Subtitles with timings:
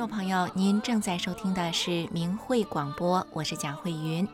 [0.00, 4.26] 听众朋友，您正在收听的是明慧广播，我是蒋慧云。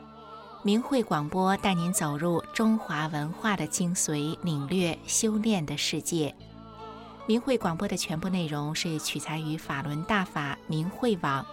[0.62, 6.32] 明慧广播带您走入中华文化的精髓，领略修炼的世界。
[7.27, 11.45] 明慧广播的全部内容是取材于法轮大法明慧网，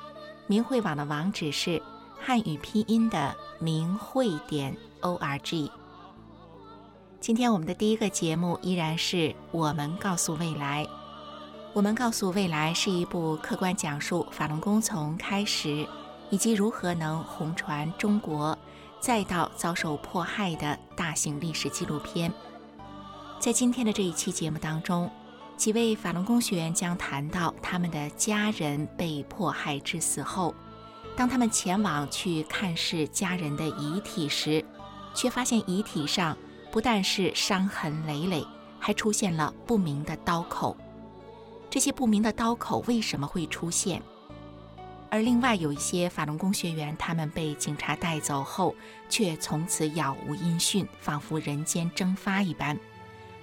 [0.46, 1.82] 明慧网的网址是
[2.22, 5.72] 汉语拼音的明慧点 o r g。
[7.20, 10.86] 今天我们的第一个节目依然是我们告诉未来。
[11.74, 15.88] 我们告诉未来是一部客观讲述法轮功从开始
[16.30, 18.56] 以及如何能红传中国，
[19.00, 22.32] 再到遭受迫害的大型历史纪录片。
[23.40, 25.10] 在今天的这一期节目当中。
[25.56, 30.54] 几位法轮功学员将谈到他们的家人被迫害致死后，
[31.16, 34.66] 当他们前往去看视家人的遗体时，
[35.14, 36.36] 却发现遗体上
[36.72, 38.46] 不但是伤痕累累，
[38.80, 40.76] 还出现了不明的刀口。
[41.74, 44.00] 这些不明的刀口为什么会出现？
[45.10, 48.76] 而另外有一些法轮功学员，他们被警察带走后，
[49.10, 52.78] 却从此杳无音讯，仿佛人间蒸发一般。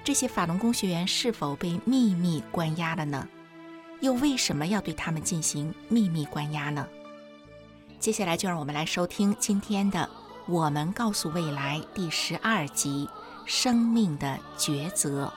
[0.04, 3.26] 这些法轮功学员是否被秘密关押了呢？
[3.98, 6.86] 又为什么要对他们进行秘密关押呢？
[7.98, 9.98] 接下来就让我们来收听今天的
[10.46, 13.08] 《我们告诉未来》第十二集：
[13.44, 15.32] 生命的抉择。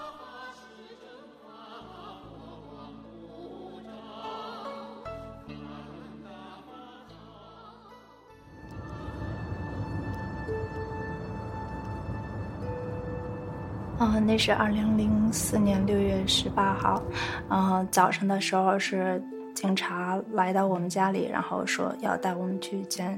[14.00, 17.02] 嗯，那是二零零四年六月十八号，
[17.50, 19.22] 嗯，早上的时候是
[19.54, 23.18] 警察来到我们家里，然后说要带我们去见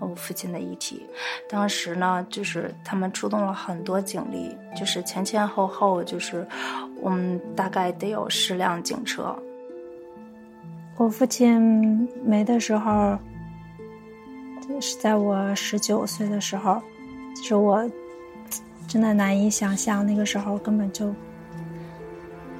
[0.00, 1.06] 我父亲的遗体。
[1.48, 6.44] 当时呢，就是他们出动了很多警力，就是前前后后，就是
[7.00, 9.36] 我们大概得有十辆警车。
[10.96, 13.16] 我父亲没的时候，
[14.80, 16.80] 是在我十九岁的时候，
[17.36, 17.88] 就是我。
[18.86, 21.12] 真的难以想象，那个时候根本就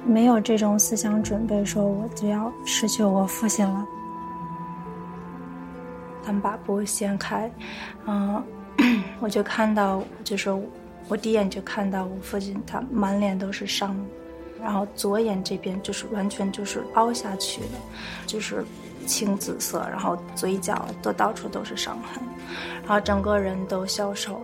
[0.05, 3.85] 没有这种思想准备，说我就要失去我父亲了。
[6.25, 7.49] 他们把布掀开，
[8.05, 8.43] 嗯，
[9.21, 10.49] 我就看到，就是
[11.07, 13.95] 我第一眼就看到我父亲，他满脸都是伤，
[14.59, 17.77] 然后左眼这边就是完全就是凹下去的，
[18.25, 18.65] 就是
[19.05, 22.21] 青紫色，然后嘴角都到处都是伤痕，
[22.81, 24.41] 然后整个人都消瘦。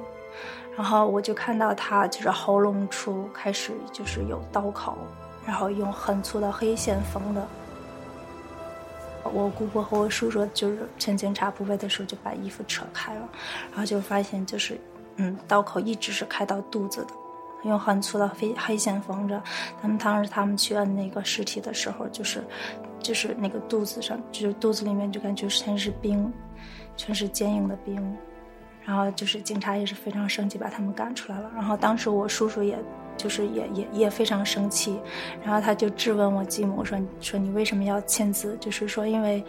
[0.76, 4.98] 然后我就看到他就是喉咙处开始就是有刀口，
[5.46, 7.48] 然后用很粗的黑线缝的。
[9.34, 13.30] 我姑姑和我叔叔就是趁警察不备的时候就把衣服扯开了，
[13.70, 14.80] 然后就发现就是
[15.18, 17.14] 嗯刀口一直是开到肚子的，
[17.64, 19.42] 用很粗的黑黑线缝着。
[19.82, 22.44] 他们当时他们去摁那个尸体的时候，就是
[23.00, 26.34] 就是那个肚子上就是肚子里面就感觉全是冰，
[26.98, 28.18] 全是坚硬的冰。
[28.84, 31.52] 然后就是警察也是非常生气，把他们赶出来了。
[31.54, 32.78] 然后当时我叔叔也，
[33.16, 35.00] 就是也也也非常生气，
[35.44, 38.58] 然后他就质问我继母说：“说你为什么要签字？
[38.60, 39.44] 就是说，因为，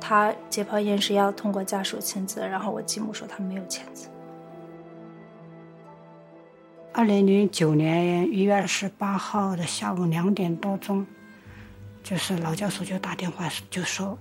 [0.00, 4.08] 他解剖验尸要通过家属签字。”然后我继母说他没有签字。
[6.92, 11.06] 二零零九年一月二十八号的下午两点多钟，
[12.02, 14.18] 就是老教授就打电话就说，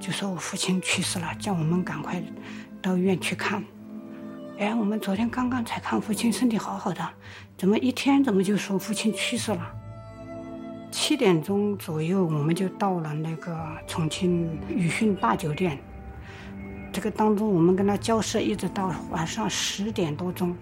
[0.00, 2.20] 就说我父亲去世了，叫我们赶快
[2.82, 3.62] 到医院去看。
[4.58, 7.08] 哎，我们昨天刚刚才看父亲身体好好的，
[7.56, 9.72] 怎么一天怎么就说父亲去世了？
[10.90, 15.78] 七点钟左右我们就到了那个重庆宇讯大酒店。
[16.92, 20.56] 这个当中我们跟他交涉一直到晚上十点多钟，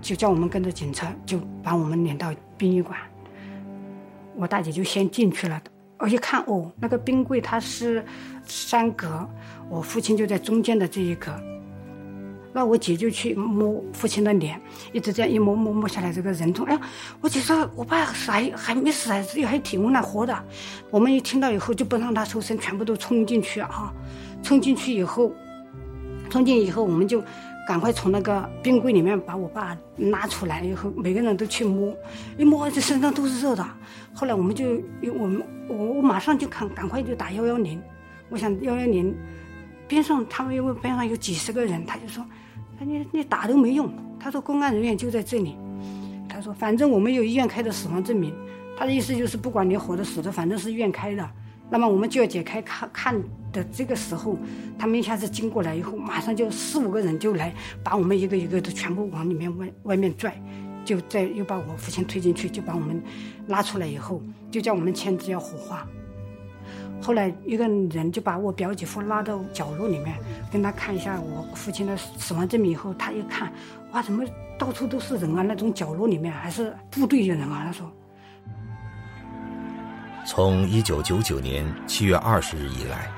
[0.00, 2.98] 就叫我们跟着警察就把我们领到殡仪馆。
[4.34, 5.60] 我大姐就先进去了，
[5.98, 8.02] 我一看哦，那个冰柜它是
[8.46, 9.28] 三格，
[9.68, 11.38] 我父亲就在中间的这一格。
[12.56, 14.60] 那我姐就去摸父亲的脸，
[14.92, 16.80] 一直这样一摸摸摸下来，这个人中，哎呀，
[17.20, 20.44] 我姐说我爸还还没死啊，只有还挺温呢，活的。
[20.88, 23.92] 我们一听到以后就不让他出声，全部都冲进去啊！
[24.40, 25.34] 冲进去以后，
[26.30, 27.20] 冲进以后，我们就
[27.66, 31.92] 赶快从那个冰柜里面把我爸拉出来，以后每个人都去摸，
[32.38, 33.66] 一摸这身上都是热的。
[34.14, 34.80] 后来我们就，
[35.18, 37.82] 我们我我马上就看，赶快就打幺幺零。
[38.28, 39.12] 我想幺幺零
[39.88, 42.24] 边上他们因为边上有几十个人，他就说。
[42.84, 43.90] 你你打都没用，
[44.20, 45.56] 他说公安人员就在这里，
[46.28, 48.34] 他说反正我们有医院开的死亡证明，
[48.76, 51.30] 他的意思就是不管你活的死的，反正是医院开的，
[51.70, 53.22] 那么我们就要解开看看
[53.52, 54.36] 的这个时候，
[54.78, 57.52] 他们一下子经过来以后，马上就四五个人就来
[57.82, 60.34] 把我们一个一个的全部往里面外外面拽，
[60.84, 63.02] 就再又把我父亲推进去，就把我们
[63.48, 64.20] 拉出来以后，
[64.50, 65.86] 就叫我们签字要火化，
[67.02, 70.16] 后来一个人就把我表姐夫拉到角落里面，
[70.50, 73.52] 跟他看一下我父亲的死亡证明以后，他一看，
[73.92, 74.24] 哇，怎么
[74.58, 75.42] 到处都是人啊？
[75.42, 77.62] 那种角落里面还是部队的人啊？
[77.66, 77.90] 他说。
[80.26, 83.10] 从一九九九年七月二十日以来，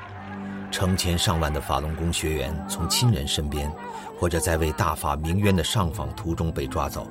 [0.73, 3.71] 成千上万的法轮功学员从亲人身边，
[4.19, 7.09] 或者在为大法鸣冤的上访途中被抓走。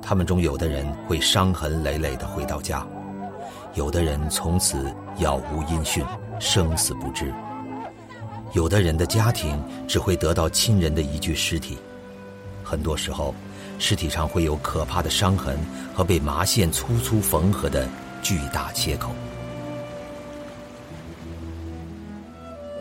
[0.00, 2.86] 他们中有的人会伤痕累累地回到家，
[3.76, 6.02] 有的人从此杳无音讯，
[6.40, 7.30] 生死不知。
[8.54, 11.76] 有的人的家庭只会得到亲人的一具尸体，
[12.64, 13.34] 很多时候，
[13.78, 15.58] 尸体上会有可怕的伤痕
[15.94, 17.86] 和被麻线粗粗缝合的
[18.22, 19.10] 巨大切口。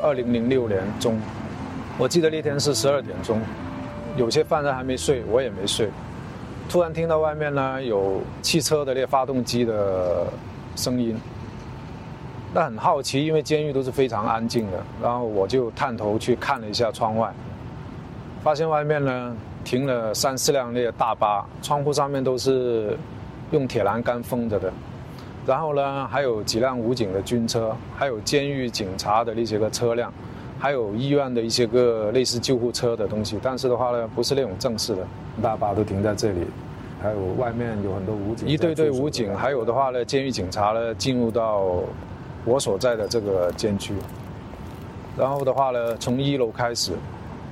[0.02, 1.20] 二零零六年中，
[1.98, 3.42] 我记得那天是十二点钟，
[4.16, 5.90] 有些犯人还没睡，我也没睡。
[6.70, 10.26] 突然听到外面呢有汽车的那发动机的
[10.76, 11.16] 声音，
[12.54, 17.32] 那很好奇，因为监狱都是非常安静的，然后我就探头去看了一下窗外，
[18.44, 22.98] 发现外面呢停了三四辆那个大巴，窗户上面都是
[23.52, 24.72] 用铁栏杆封着的，
[25.46, 30.12] 然后呢还有几辆武警的军车，还有监狱警察的那些个车辆。
[30.58, 35.06] 还有医院的一些个类似救护车的东西，但是的话呢，不是那种正式的，
[35.44, 36.48] 大巴都停在这里，
[37.02, 41.82] 还有外面有很多武警，一队队武警，还有的话呢，监狱警察呢进入到
[42.46, 43.94] 我所在的这个监区，
[45.18, 46.94] 然后的话呢，从一楼开始，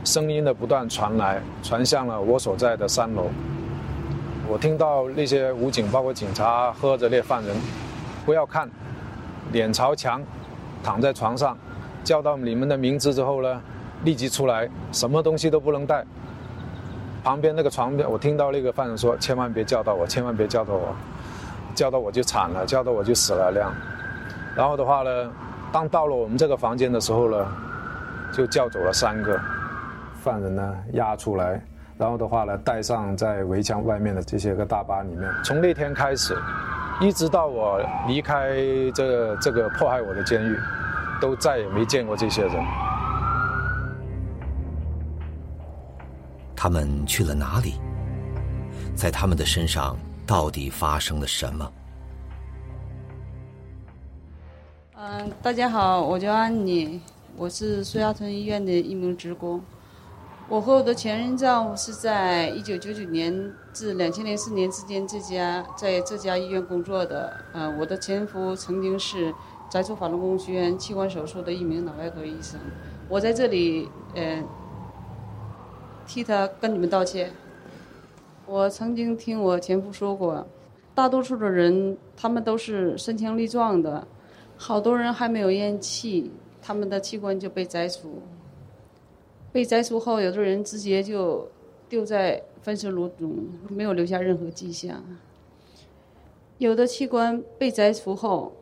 [0.04, 3.26] 声音的不断传来，传向了我所在的三楼，
[4.48, 7.56] 我听到那些武警包括警察喝着那犯人，
[8.26, 8.70] 不要看，
[9.52, 10.22] 脸朝墙，
[10.84, 11.58] 躺在床上。
[12.04, 13.62] 叫到你们的名字之后呢，
[14.04, 16.04] 立即出来，什么东西都不能带。
[17.24, 20.94] 旁边那个床边，我听到那个犯人说：“千万别叫到我，千万别叫到我，
[21.74, 23.74] 叫到我就惨了，叫到我就死了。”那样。
[24.56, 25.32] 然后的话呢，
[25.72, 27.48] 当到了我们这个房间的时候呢，
[28.34, 29.40] 就叫走了三个
[30.22, 31.62] 犯人呢，押出来，
[31.98, 35.30] 然后的话呢，带上在围墙外面的这些个大巴里面。
[35.44, 36.38] 从那天开始，
[37.00, 38.58] 一直到我离开
[38.94, 40.58] 这这个迫害我的监狱。
[41.22, 42.52] 都再也没见过这些人。
[46.64, 47.74] 他们去了哪里？
[48.96, 51.74] 在他们的身上到底发生了什么？
[54.96, 57.02] 嗯，大家好，我叫安妮，
[57.36, 59.62] 我是苏家屯医院的一名职工。
[60.48, 67.44] 我和我的前任丈夫是在一九九九年至两千零四年之间这家在这家医院工作的。
[67.52, 69.36] 嗯，我的前夫曾经是。
[69.70, 72.60] 摘除法轮功学员器官手术的一名脑外科医生，
[73.10, 74.40] 我在这里呃
[76.08, 77.32] 替他跟你们道歉。
[78.46, 80.46] 我曾经听我前夫说过，
[80.94, 84.08] 大多数的人他们都是身强力壮的，
[84.58, 88.22] 好多人还没有咽气，他们的器官就被摘除。
[89.52, 91.48] 被摘除后，有的人直接就
[91.88, 93.34] 丢在焚尸炉中，
[93.70, 95.04] 没有留下任何迹象。
[96.58, 98.54] 有的器官被摘除后。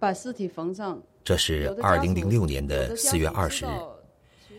[0.00, 0.96] 把尸体缝上。
[1.24, 3.68] 这是二零零六年的四月二十日，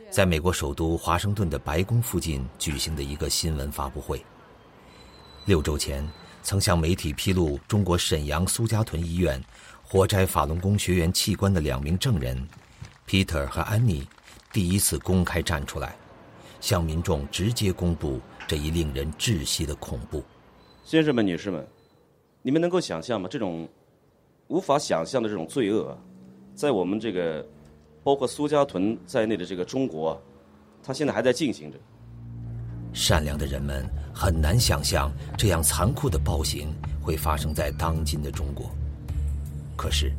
[0.10, 4.24] 在美国首都华盛顿的白宫附近举行的一个新闻发布会。
[5.46, 6.08] 六周前，
[6.42, 9.40] 曾向媒体披露中国沈阳苏家屯医院
[9.84, 12.48] 活摘法轮功学员器官的两名证人
[13.08, 14.08] ，Peter 和安妮，
[14.52, 15.96] 第一次公开站出来，
[16.60, 20.24] 向民众直接公布这一令人窒息的恐怖。
[20.84, 21.68] 先生们、女士们，
[22.42, 23.28] 你们能够想象吗？
[23.30, 23.68] 这种。
[24.48, 25.96] 无法想象的这种罪恶，
[26.56, 27.48] 在我们这个
[28.04, 30.20] 包括苏家屯在内的这个中国，
[30.84, 31.78] 它现在还在进行着。
[32.94, 38.70] 善良的人们很难想象这样残酷的暴行会发生在当今的中国。
[39.78, 40.12] 可是，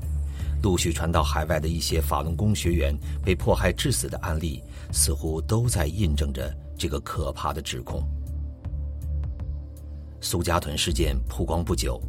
[0.62, 8.02] 陆续传到海外的一些法轮功学员被迫害致死的案例，似乎都在印证着这个可怕的指控。
[10.20, 12.00] 苏家屯事件曝光不久。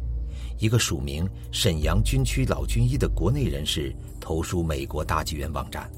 [0.58, 5.90] 一个署名沈阳军区老军医的国内人士投书美国大纪元网站，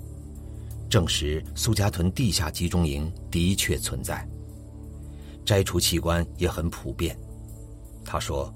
[0.88, 4.26] 证实苏家屯地下集中营的确存在。
[5.44, 7.14] 摘除器官也很普遍。
[8.04, 8.52] 他说，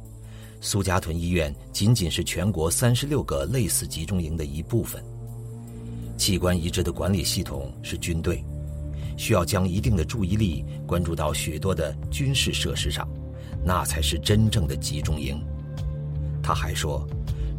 [0.60, 5.02] 苏家屯医院仅仅是全国三十六个类似集中营的一部分。
[6.16, 8.42] 器官移植的管理系统是军队，
[9.16, 13.08] 需要将一定的注意力关注到许多的军事设施上，
[13.64, 15.40] 那才是真正的集中营。
[16.48, 17.06] 他还说，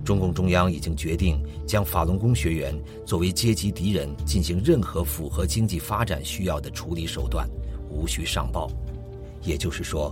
[0.04, 2.74] 中共中央已经决定将法轮功学员
[3.06, 7.48] 作为阶级敌人进行任何符合经济发展需要的处理手段，
[7.88, 8.68] 无需上报。
[9.44, 10.12] 也就是说，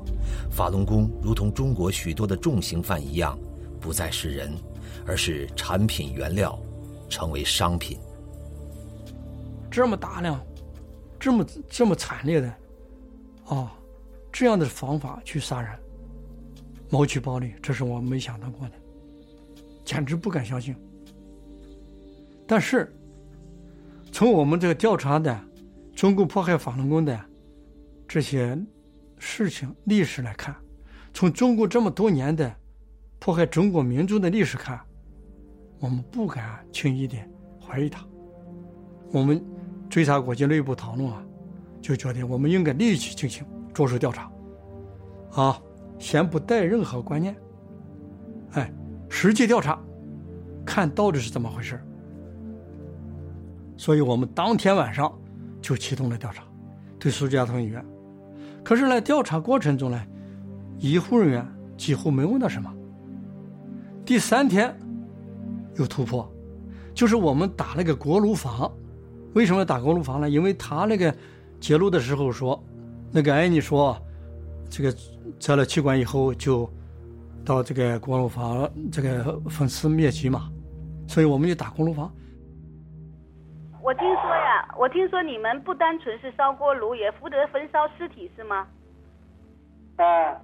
[0.52, 3.36] 法轮功如同中国许多的重刑犯一样，
[3.82, 4.54] 不再是人，
[5.08, 6.56] 而是产品原料，
[7.10, 7.98] 成为商品。
[9.72, 10.40] 这么大量，
[11.20, 12.54] 这么这么惨烈的，
[13.48, 13.74] 啊，
[14.32, 15.72] 这样的方法去杀人，
[16.90, 18.74] 谋取暴利，这是我没想到过的，
[19.86, 20.76] 简直不敢相信。
[22.48, 22.96] 但是，
[24.12, 25.40] 从我们这个调查的
[25.96, 27.20] 中共迫害法轮功的
[28.08, 28.58] 这些
[29.18, 30.56] 事情历史来看，
[31.14, 32.54] 从中国这么多年的
[33.20, 34.80] 迫害中国民族的历史看，
[35.80, 37.18] 我们不敢轻易的
[37.60, 38.06] 怀疑他。
[39.12, 39.44] 我们。
[39.90, 41.24] 追查国际内部讨论啊，
[41.82, 44.30] 就觉得我们应该立即进行着手调查，
[45.32, 45.62] 啊，
[46.00, 47.36] 先不带任何观念，
[48.52, 48.72] 哎，
[49.10, 49.80] 实际调查，
[50.66, 51.82] 看到底是怎么回事
[53.76, 55.12] 所以我们当天晚上
[55.62, 56.44] 就启动了调查，
[57.00, 57.84] 对苏家屯医院。
[58.64, 60.02] 可是呢，调查过程中呢，
[60.80, 62.74] 医护人员几乎没问到什么。
[64.04, 64.76] 第三天
[65.76, 66.30] 有突破，
[66.94, 68.72] 就是我们打了个锅炉房。
[69.34, 70.30] 为什么打锅炉房呢？
[70.30, 71.14] 因为他那个
[71.60, 72.62] 揭露的时候说，
[73.12, 73.96] 那个艾妮说，
[74.70, 74.92] 这个
[75.40, 76.70] 摘了气管以后就
[77.46, 80.50] 到这个锅炉房这个分尸灭迹嘛，
[81.08, 82.12] 所以我们就打锅炉房。
[83.82, 88.68] 我听说呀，我听说你们不单纯是烧锅炉，也负责焚烧尸体是吗？
[89.98, 90.36] 啊。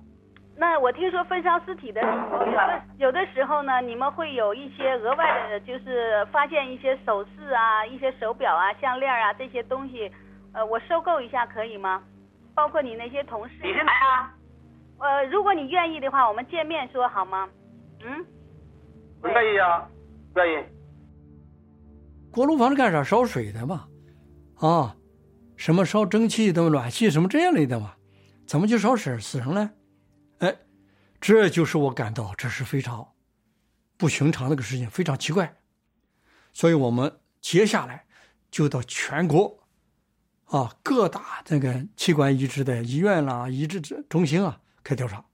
[0.55, 10.11] 那我听说焚烧尸体的时候，有的有的时候呢，你们会有一些额外的，就是发现一些首饰啊、一些手表啊、项链啊这些东西，
[10.51, 12.03] 呃，我收购一下可以吗？
[12.55, 13.55] 包括你那些同事。
[13.61, 14.35] 你是来啊？
[14.99, 17.49] 呃，如果你愿意的话，我们见面说好吗？
[18.03, 18.25] 嗯。
[19.21, 19.89] 不愿意啊，
[20.35, 20.65] 愿意。
[22.31, 23.03] 锅炉房是干啥？
[23.03, 23.87] 烧水的嘛，
[24.55, 24.95] 啊，
[25.55, 27.95] 什么烧蒸汽的暖气什么这样类的嘛，
[28.45, 29.71] 怎么就烧死死人了？
[30.39, 30.55] 哎，
[31.21, 33.07] 这就是我感到这是非常
[33.97, 35.55] 不寻常的一个事情，非常奇怪。
[36.51, 38.05] 所以我们接下来
[38.51, 39.57] 就到全国
[40.53, 45.25] 啊各大这个器官移植的医院啦、移植中心啊开调查，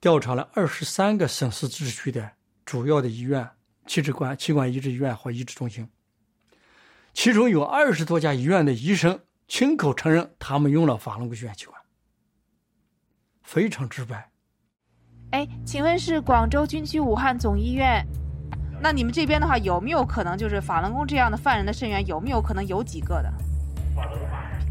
[0.00, 2.30] 调查了二十三个省市自治区的
[2.64, 3.46] 主要的医院、
[3.86, 5.86] 器官器官移植医院或移植中心，
[7.12, 11.78] 其中有二十多家医院的医生亲口承认，他们用了法轮功血器官。
[13.42, 14.30] 非常直白。
[15.32, 18.02] 哎，请问是广州军区武汉总医院？
[18.80, 23.30] 那你们这边的话，有没有可能就是法轮功这样的犯人的肾源有没有可能有几个的？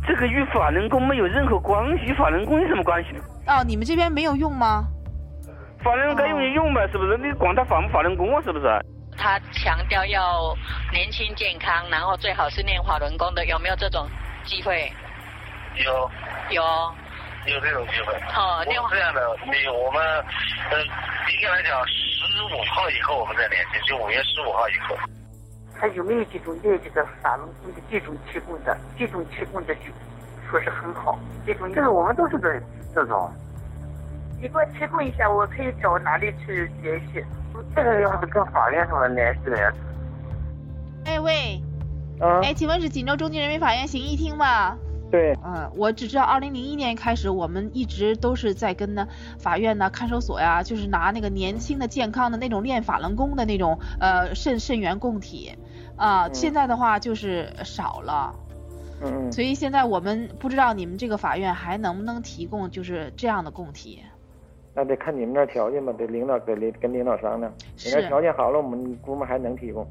[0.08, 3.24] 这个与法轮功没有任何关系，法轮功有什么关系呢？
[3.48, 4.86] 哦，你们这边没有用吗？
[5.84, 7.18] 法轮功该用就用呗，是不是？
[7.18, 8.66] 你管他法不法轮功啊，是不是？
[9.18, 10.56] 他强调要
[10.92, 14.08] 年轻健康，然后最好是练法轮功的，有没有这种
[14.46, 14.92] 机会？
[15.84, 16.10] 有。
[16.50, 16.64] 有。
[17.46, 20.02] 有这种机会哦，这样的，你我们
[20.72, 24.98] 呃，应该来讲，十五号以后我们再联系，就五月十五号以后。
[25.78, 29.82] 还有没有这种练这个法轮功的这种提供的，这种提供的就
[30.50, 32.60] 说是很好，这种这个我们都是这
[32.94, 33.30] 这种。
[34.40, 37.24] 你给我提供一下，我可以找哪里去联系？
[37.76, 39.74] 这个要是跟法院上的联系的呀。
[41.06, 41.62] 哎喂，
[42.20, 44.78] 啊，哎，请问是锦州中级人民法院刑一厅吗？
[45.16, 49.08] 对，嗯，我只知道二零零一年开始，我们一直都是在跟呢
[49.40, 55.54] 法院呢看守所呀，就是拿那个年轻的、健康的那种练法轮功的那种呃肾肾源供体，
[55.96, 58.36] 啊，现在的话就是少了，
[59.02, 64.04] 嗯，所以现在我们不知道你们这个法院还能不能提供就是这样的供体。
[64.74, 69.88] 那得看你们那条件吧，得领导跟领跟领导商量，你那条件好了，我们估摸还能提供。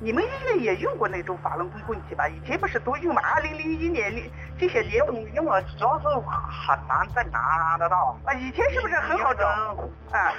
[0.00, 2.28] 你们医院也用过那种法轮功棍体吧？
[2.28, 3.20] 以前不是都用吗？
[3.34, 4.14] 二零零一年，
[4.56, 8.16] 这些年用了，主要是很难再拿得到。
[8.24, 9.44] 啊，以前是不是很好找？
[10.12, 10.32] 啊，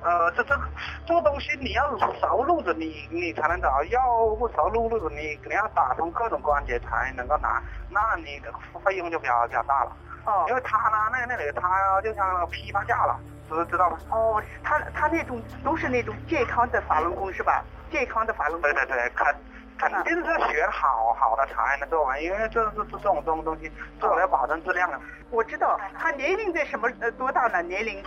[0.00, 0.58] 呃，这这
[1.04, 4.00] 这东西你要熟路子，你你才能找；要
[4.36, 8.50] 不熟路路子，你肯定要打通各种关节才能够拿，那你的
[8.82, 9.92] 费用就比较比较大了。
[10.24, 13.98] 哦，因为他呢，那那里他就像批发价了，知知道吗？
[14.10, 17.62] 哦，他他那种都是那种健康的法轮功是吧？
[17.90, 19.26] 健康的法律，对对对，肯
[19.78, 25.00] 肯定是选好好的才能做完，因为这这这这种这种东西做了要保证质量的。
[25.30, 27.62] 我知道，他年龄在什么呃多大呢？
[27.62, 28.02] 年龄？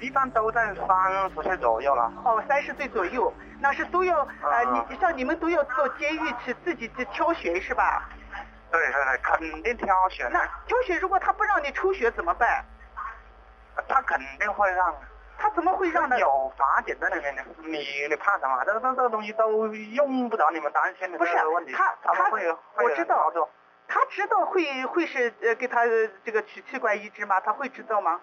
[0.00, 2.10] 一般都在三十岁左右了。
[2.24, 8.08] 哦，三十岁左右，那是都要呃，你像你们都要到监狱去自己去挑选是吧？
[8.70, 10.28] 对对对，肯定挑选。
[10.32, 12.64] 那挑选如果他不让你抽血怎么办？
[13.86, 14.94] 他肯定会让。
[15.38, 16.18] 他怎么会让呢？
[16.18, 17.78] 有法检在那边的，你
[18.08, 18.64] 你怕什么？
[18.64, 21.72] 这这这个东西都用不着你们担心的不是问题。
[21.72, 23.32] 他他会我知道，
[23.86, 25.84] 他知道会会是呃给他
[26.24, 27.40] 这个取器官移植吗？
[27.40, 28.20] 他会知道吗？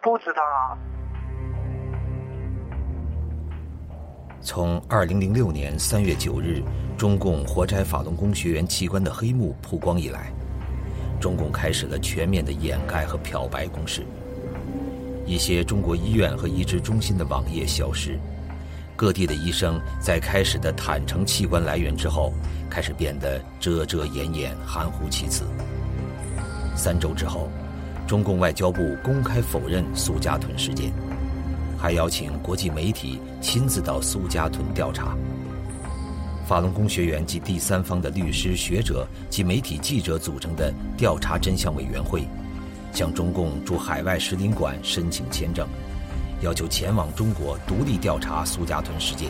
[0.00, 0.42] 不知道。
[4.42, 6.62] 从二零零六年三月九日
[6.98, 10.30] 中共活摘法轮功学员器官的黑幕曝光以来，
[11.18, 14.04] 中共开始了全面的掩盖和漂白攻势。
[15.26, 18.18] 一些中国医院和移植中心的网页消失，
[18.94, 22.32] 各地的医生在开始的坦诚器官来源之后，
[22.68, 25.44] 开始变得遮遮掩掩、含糊其辞。
[26.76, 27.48] 三周之后，
[28.06, 30.92] 中共外交部公开否认苏家屯事件。
[31.76, 35.14] 还邀请国际媒体亲自到苏家屯调查。
[36.46, 42.26] 法轮功学员及第三方的律师、学者及媒体记者组成的调查真相委员会，
[42.94, 45.68] 向中共驻海外使领馆申请签证，
[46.40, 49.28] 要求前往中国独立调查苏家屯事件，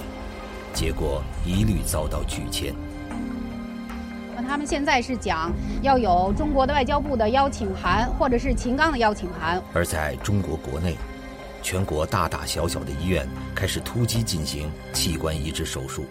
[0.72, 2.74] 结果一律遭到拒签。
[4.36, 5.50] 那他们现在是讲
[5.82, 9.60] 要有中国的外交部的邀请函，或者是秦刚的邀请函。
[9.72, 10.96] 而在中国国内。
[11.62, 16.04] 全国大大小小的医院开始突击进行器官移植手术，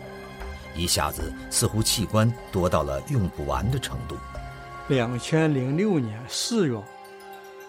[0.76, 4.18] 一下子似乎器官多到了用不完的程度。
[4.88, 6.76] 两千零六年四月，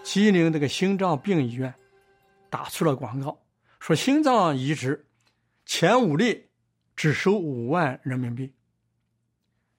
[0.05, 1.73] 吉林这个心脏病医院
[2.47, 3.43] 打出了广告，
[3.79, 5.07] 说心脏移植
[5.65, 6.51] 前五例
[6.95, 8.53] 只收五万人民币。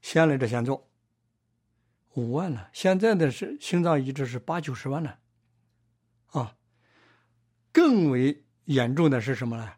[0.02, 0.90] 先来者先做，
[2.14, 2.68] 五万了。
[2.73, 5.21] 现在的是心脏移植是八九十万了，
[6.33, 6.56] 啊。
[7.71, 9.75] 更为严重的是什么呢？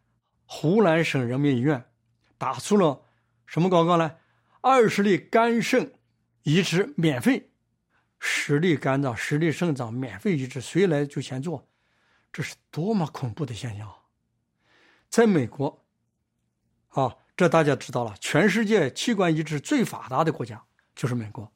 [0.47, 1.85] 湖南省人民医院
[2.39, 3.03] 打出了
[3.45, 4.17] 什么广告呢？
[4.63, 5.93] 二十例肝肾
[6.43, 7.48] 移植免费，
[8.19, 11.69] 实力肝脏、实力肾脏免费移植，谁来就先做，
[12.33, 13.93] 这是多么恐怖的现象！
[15.09, 15.85] 在美国，
[16.89, 21.53] 啊，这大家知道了，全世界器官移植最发达的国家就是美国。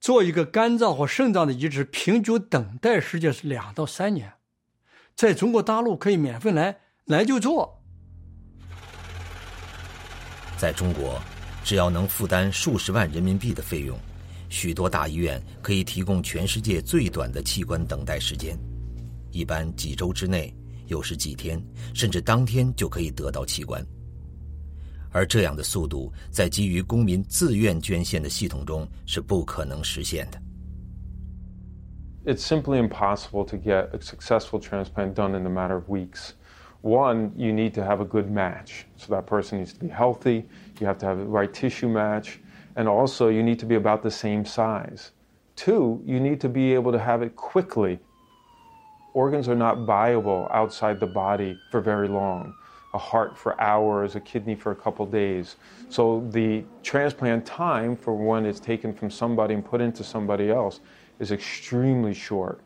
[0.00, 4.34] 做一个肝脏或肾脏的移植，平均等待时间是两到三年。
[5.14, 7.82] 在中国大陆可以免费来来就做。
[10.56, 11.20] 在中国，
[11.64, 13.98] 只要能负担数十万人民币的费用，
[14.49, 18.57] 许多大医院可以提供全世界最短的器官等待时间，
[19.31, 20.53] 一般几周之内，
[20.87, 21.61] 有时几天，
[21.93, 23.85] 甚至当天就可以得到器官。
[25.11, 30.41] 而这样的速度，在基于公民自愿捐献的系统中是不可能实现的。
[32.23, 36.33] it's simply impossible to get a successful transplant done in a matter of weeks.
[36.81, 38.85] One, you need to have a good match.
[38.97, 40.45] So that person needs to be healthy,
[40.79, 42.39] you have to have the right tissue match,
[42.76, 45.12] and also you need to be about the same size.
[45.56, 47.98] Two, you need to be able to have it quickly.
[49.14, 52.54] Organs are not viable outside the body for very long.
[52.92, 55.56] A heart for hours, a kidney for a couple days.
[55.88, 60.80] So the transplant time for when it's taken from somebody and put into somebody else
[61.18, 62.60] is extremely short.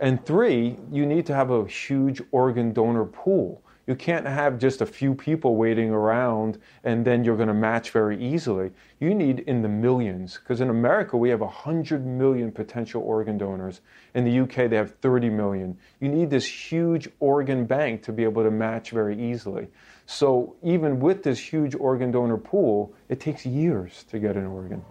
[0.00, 3.61] And three, you need to have a huge organ donor pool.
[3.85, 7.91] You can't have just a few people waiting around and then you're going to match
[7.91, 8.71] very easily.
[8.99, 13.79] You need in the millions, because in America we have 100 million potential organ donors.
[14.13, 15.77] In the UK they have 30 million.
[16.01, 19.67] You need this huge organ bank to be able to match very easily.
[20.05, 24.81] So even with this huge organ donor pool, it takes years to get an organ.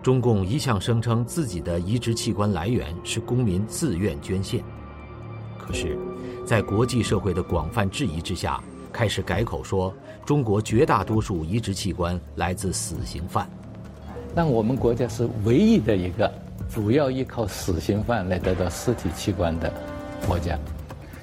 [0.00, 4.62] 中共一向声称自己的移植器官来源是公民自愿捐献，
[5.58, 5.98] 可是，
[6.45, 9.93] 在国际社会的广泛质疑之下，开始改口说
[10.25, 13.49] 中国绝大多数移植器官来自死刑犯。
[14.35, 16.31] 但我们国家是唯一的一个
[16.69, 19.71] 主要依靠死刑犯来得到尸体器官的
[20.27, 20.59] 国家。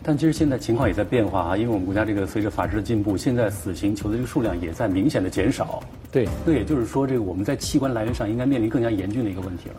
[0.03, 5.83] 但其实现在情况也在变化啊，因为我们国家这个随着法治的进步，现在死刑囚的这个数量也在明显的减少。
[6.11, 9.75] 对，那也就是说，这个我们在器官来源上应该面临更加严峻的一个问题了。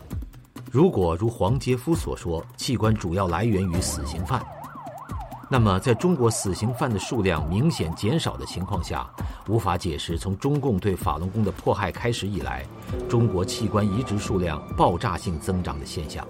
[0.70, 4.40] 如果如黄杰夫所说，器官主要来源于死刑犯，
[5.52, 9.06] 那么在中国死刑犯的数量明显减少的情况下，
[9.46, 12.64] 无法解释从中共对法轮功的迫害开始以来，
[13.06, 16.26] 中国器官移植数量爆炸性增长的现象。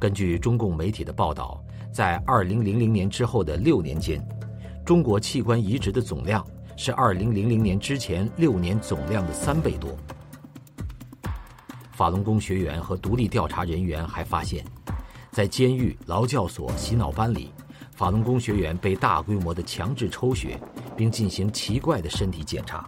[0.00, 1.62] 根据中共媒体的报道，
[1.92, 4.26] 在2000年之后的六年间，
[4.82, 6.42] 中国器官移植的总量。
[6.74, 9.94] 是二零零零年之前六年总量的三倍多。
[11.92, 14.64] 法轮功学员和独立调查人员还发现，
[15.32, 17.50] 在监狱、劳教所、洗脑班里，
[17.92, 20.60] 法轮功学员被大规模的强制抽血，
[20.94, 22.86] 并进行奇怪的身体检查。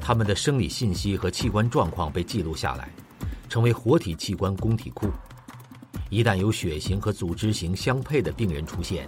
[0.00, 2.90] 他们的生理信息和器官状况被记录下来，
[3.46, 5.10] 成为活体器官供体库。
[6.08, 9.06] 一旦有血型和组织型相配的病人出现，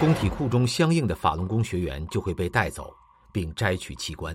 [0.00, 2.94] 供体库中相应的法轮功学员就会被带走，
[3.30, 4.34] 并摘取器官。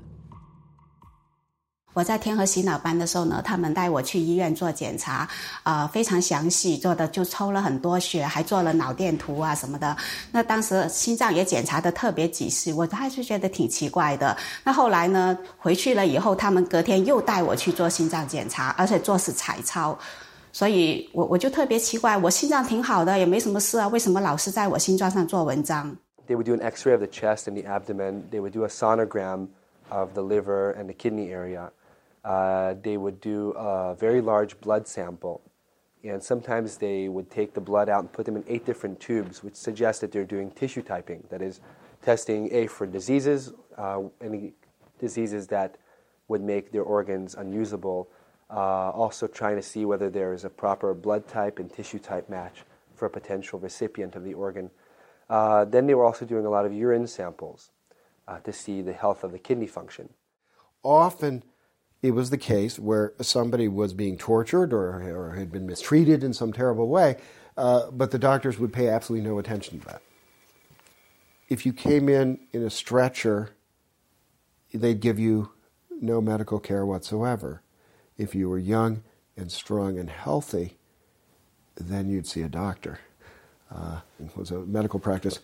[1.99, 5.27] 我在天河洗脑班的时候呢，他们带我去医院做检查，
[5.63, 9.93] 啊，非常详细，做的就抽了很多血，还做了脑电图啊什么的。
[10.31, 14.38] 那当时心脏也检查的特别仔细，我还是觉得挺奇怪的。
[14.63, 19.99] 那后来呢，回去了以后，他们隔天又带我去做心脏检查，而且做是彩超，
[20.53, 25.93] 所以我我就特别奇怪，我心脏挺好的，也没什么事啊，为什么老是在我心脏上做文章
[26.29, 28.21] ？They would do an X-ray of the chest and the abdomen.
[28.31, 29.47] They would do a sonogram
[29.89, 31.71] of the liver and the kidney area.
[32.23, 35.41] Uh, they would do a very large blood sample.
[36.03, 39.43] And sometimes they would take the blood out and put them in eight different tubes,
[39.43, 41.25] which suggests that they're doing tissue typing.
[41.29, 41.60] That is,
[42.01, 44.53] testing A for diseases, uh, any
[44.99, 45.77] diseases that
[46.27, 48.10] would make their organs unusable.
[48.49, 52.29] Uh, also, trying to see whether there is a proper blood type and tissue type
[52.29, 52.63] match
[52.95, 54.71] for a potential recipient of the organ.
[55.29, 57.71] Uh, then they were also doing a lot of urine samples
[58.27, 60.10] uh, to see the health of the kidney function.
[60.84, 61.43] Often,
[62.01, 66.33] it was the case where somebody was being tortured or, or had been mistreated in
[66.33, 67.17] some terrible way,
[67.57, 70.01] uh, but the doctors would pay absolutely no attention to that.
[71.49, 73.51] If you came in in a stretcher,
[74.73, 75.51] they'd give you
[75.99, 77.62] no medical care whatsoever.
[78.17, 79.03] If you were young
[79.35, 80.77] and strong and healthy,
[81.75, 82.99] then you'd see a doctor.
[83.73, 85.39] Uh, it was a medical practice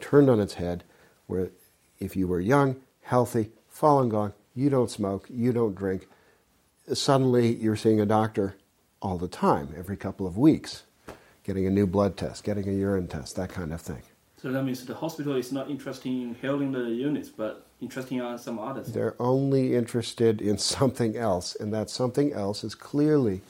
[0.00, 0.82] turned on its head,
[1.26, 1.50] where
[1.98, 6.08] if you were young, healthy, Falun Gong, you don't smoke, you don't drink.
[6.92, 8.56] Suddenly, you're seeing a doctor
[9.00, 10.84] all the time, every couple of weeks,
[11.44, 14.02] getting a new blood test, getting a urine test, that kind of thing.
[14.42, 18.38] So that means the hospital is not interested in healing the units, but interested in
[18.38, 18.88] some others.
[18.88, 23.42] They're only interested in something else, and that something else is clearly,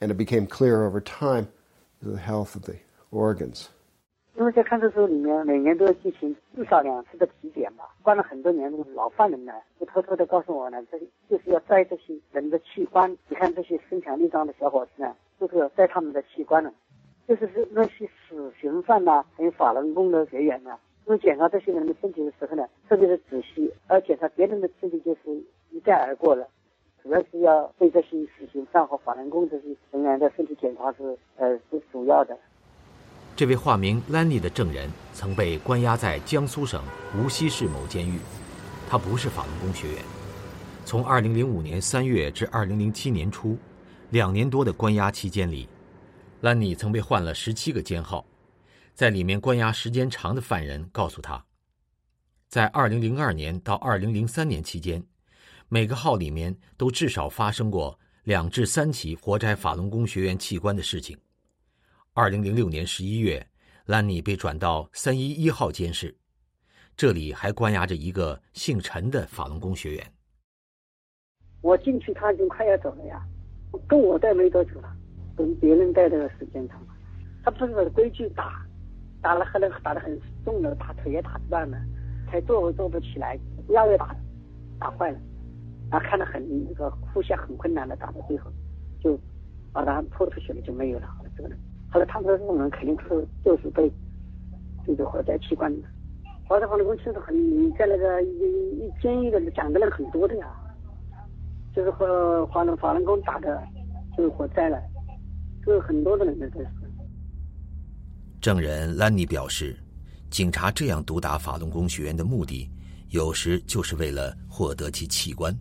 [0.00, 1.48] and it became clear over time,
[2.02, 2.78] the health of the
[3.10, 3.68] organs.
[4.38, 7.88] 因为在看守所里面，每年都要进行至少两次的体检吧。
[8.02, 10.98] 关了很多年的老犯人呢，就偷偷的告诉我呢，这
[11.30, 13.10] 就是要摘这些人的器官。
[13.28, 16.70] 你看这些身强力壮的小伙子呢，就是要摘他们的器官了。
[17.26, 26.46] 就是是那些死刑犯呐，还有法轮功的学员呐，因为检查这些人的身体的时候呢，特别的仔细，而检查别人的身体就是一带而过了。
[27.02, 32.36] 主要是要对这些死刑犯和法轮功这些人员的身体检查是呃是主要的。
[33.36, 36.82] 这位化名兰尼的证人曾被关押在江苏省
[37.14, 38.18] 无锡市某监狱，
[38.88, 40.02] 他不是法轮功学员。
[40.86, 43.58] 从2005年3月至2007年初，
[44.08, 45.68] 两年多的关押期间里，
[46.40, 48.24] 兰尼曾被换了17个监号。
[48.94, 51.44] 在里面关押时间长的犯人告诉他，
[52.48, 55.04] 在2002年到2003年期间，
[55.68, 61.18] 每个号里面都至少发生过两至三起活摘法轮功学员器官的事情。
[62.18, 63.46] 二零零六年十一月，
[63.84, 66.16] 兰尼被转到三一一号监室，
[66.96, 70.12] 这里还关押着一个姓陈的法轮功学员。
[71.60, 73.22] 我进去，他已经快要走了呀，
[73.86, 74.96] 跟我待没多久了，
[75.36, 76.94] 跟别人待的时间长了。
[77.44, 78.66] 他不是规矩打，
[79.20, 81.78] 打了后来打得很重了，打腿也打断了，
[82.30, 84.16] 才坐坐不起来，腰也打
[84.80, 85.20] 打坏了，
[85.90, 88.50] 然后看得很那个呼吸很困难的，打到最后
[89.02, 89.20] 就
[89.70, 91.58] 把他拖出去了，就没有了，这个人。
[91.90, 93.90] 后来他们这种人肯定是就是被
[94.86, 95.88] 这个火灾器官的，
[96.46, 97.34] 活摘法轮功其实很
[97.72, 100.46] 在那个一一监狱里讲的人很多的呀，
[101.74, 103.62] 就是和法轮法轮功打的，
[104.16, 104.80] 就是火灾了，
[105.64, 106.68] 就是很多的人在这是。
[108.40, 109.76] 证人兰尼表示，
[110.30, 112.70] 警察这样毒打法轮功学员的目的，
[113.08, 115.56] 有时就是为了获得其器官。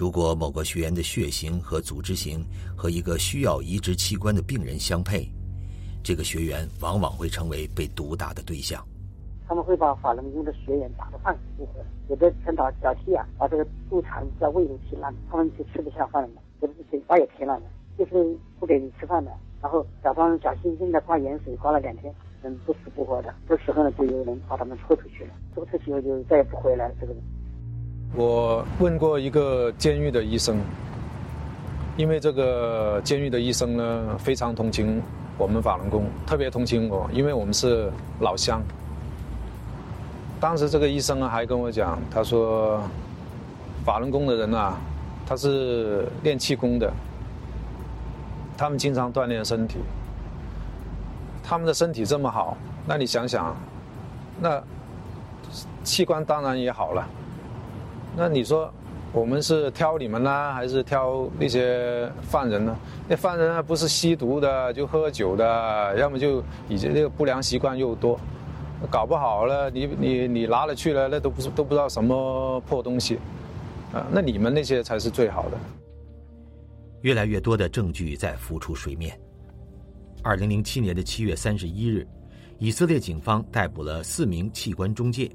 [0.00, 2.42] 如果某个学员的血型和组织型
[2.74, 5.30] 和一个需要移植器官的病人相配，
[6.02, 8.82] 这个学员往往会成为被毒打的对象。
[9.46, 17.66] 他们会把法轮功的学员打得半死不活，有的拳打脚踢啊，把这个肚肠在胃里踢烂，他们就吃不下饭了，有的是嘴巴也贴烂了，
[17.98, 22.10] 就是不给你吃饭的，然后假装假惺惺的挂盐水，挂了两天，
[22.42, 27.22] 人不死不活的，这时候呢就有人把他们拖出去了，拖出去以后就再也不回来了，这个人。
[28.14, 30.58] 我问过一个监狱的医生，
[31.96, 35.00] 因为这个监狱的医生呢非常同情
[35.38, 38.60] 我们法轮功，特别同情我，因为我们是老乡。
[40.40, 42.82] 当时这个医生啊还跟我讲，他说
[43.84, 44.76] 法轮功的人啊，
[45.24, 46.92] 他是练气功的，
[48.56, 49.78] 他们经常锻炼身体，
[51.44, 52.56] 他们的身体这么好，
[52.88, 53.54] 那你想想，
[54.40, 54.60] 那
[55.84, 57.06] 器官当然也好了。
[58.20, 58.70] 那你说，
[59.14, 62.76] 我们是挑你们呢，还是挑那些犯人呢？
[63.08, 68.20] 那犯人啊，不是吸毒的，就喝酒的，要么就以前那个不良习惯又多，
[68.90, 73.18] 搞不好了，你你你拿了去了，那都不是都不知道什么破东西。
[73.90, 75.56] 啊，那你们那些才是最好的。
[77.00, 79.18] 越来越多的证据在浮出水面。
[80.22, 82.06] 二零零七年的七月三十一日，
[82.58, 85.30] 以色列警方逮捕了四名器官中介，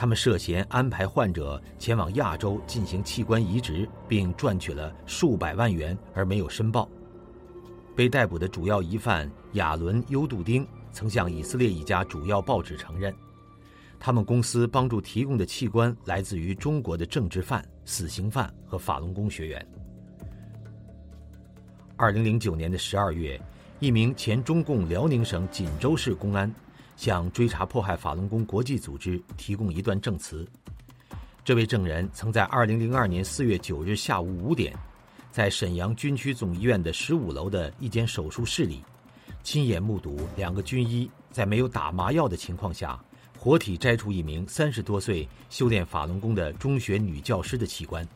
[0.00, 6.88] 他们涉嫌安排患者前往亚洲进行器官移植，并赚取了数百万元而没有申报。
[7.96, 13.12] 被逮捕的主要疑犯亚伦·优杜丁曾向以色列一家主要报纸承认，
[13.98, 19.68] 他们公司帮助提供的器官来自于中国的政治犯、死刑犯和法轮功学员。
[21.96, 23.36] 二零零九年的十二月。
[23.80, 26.52] 一名前中共辽宁省锦州市公安
[26.98, 30.44] 向追查迫害法轮功国际组织提供一段证词。
[31.44, 34.76] 这位证人曾在2002年4月9日下午五点，
[35.30, 38.82] 在沈阳军区总医院的十五楼的一间手术室里，
[39.44, 43.00] 亲眼目睹两个军医在没有打麻药的情况下，
[43.38, 48.06] 活体摘除一名三十多岁修炼法轮功的中学女教师的器官。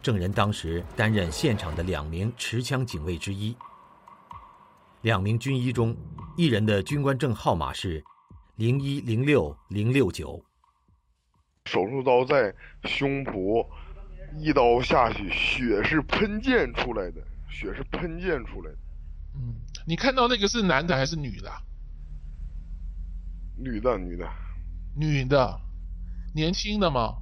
[0.00, 3.54] 证人当时担任现场的两名持枪警卫之一。
[5.02, 5.96] 两名军医中，
[6.36, 8.02] 一人的军官证号码是
[8.56, 10.42] 零一零六零六九。
[11.66, 12.52] 手术刀在
[12.84, 13.64] 胸脯，
[14.38, 18.78] 一刀下去，血是喷溅出来的，血是喷溅出来的。
[19.36, 19.54] 嗯，
[19.86, 21.52] 你看到那个是男的还是女的？
[23.56, 24.28] 女的，女的。
[24.96, 25.60] 女的，
[26.34, 27.14] 年轻的吗？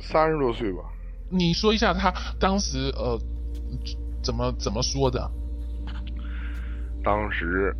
[0.00, 0.84] 三十多岁吧。
[1.30, 3.18] 你说一下他当时呃，
[4.22, 5.28] 怎么怎么说的？
[7.04, 7.72] 当时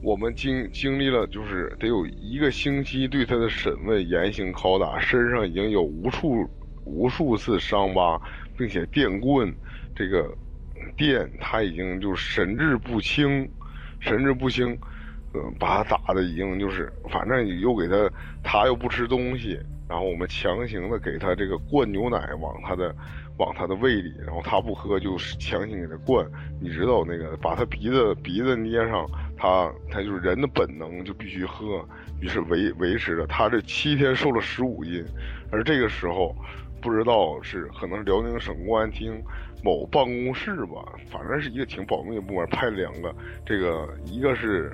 [0.00, 6.48] 我们经经历了，就是得有一个星期对他的审问、严刑拷打，身上已经有无数
[6.84, 8.18] 无数次伤疤，
[8.56, 9.52] 并且电棍
[9.94, 10.32] 这个
[10.96, 13.46] 电他已经就神志不清，
[13.98, 14.78] 神志不清，
[15.34, 18.10] 呃，把他打的已经就是，反正又给他，
[18.42, 22.94] 他又不吃东西，然后我们强行的给他这个灌牛奶往他的。
[23.40, 26.30] 往他的胃里，然后他不喝，就强行给他灌。
[26.60, 31.82] 你知道那个，把他鼻子鼻子捏上，他他就是人的本能，就必须喝。
[32.20, 35.02] 于是维维持着他这七天瘦了十五斤。
[35.50, 36.36] 而这个时候，
[36.82, 39.20] 不知道是可能是辽宁省公安厅
[39.64, 43.14] 某办公室吧，反正是一个挺保密的部门，派两个，
[43.46, 44.70] 这个一个是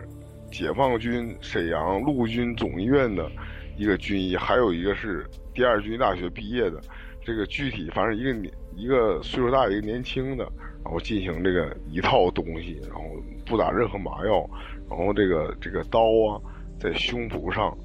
[0.51, 3.31] 解放军沈阳陆军总医院的
[3.77, 5.25] 一个军医，还有一个是
[5.55, 6.81] 第二军大学毕业的。
[7.27, 10.45] 这个具体，反正一个年一个岁数大，一个年轻的，
[10.85, 13.03] 然后进行这个一套东西，然后
[13.45, 14.49] 不打任何麻药，
[14.89, 16.39] 然后这个这个刀啊，
[16.79, 17.77] 在胸脯上，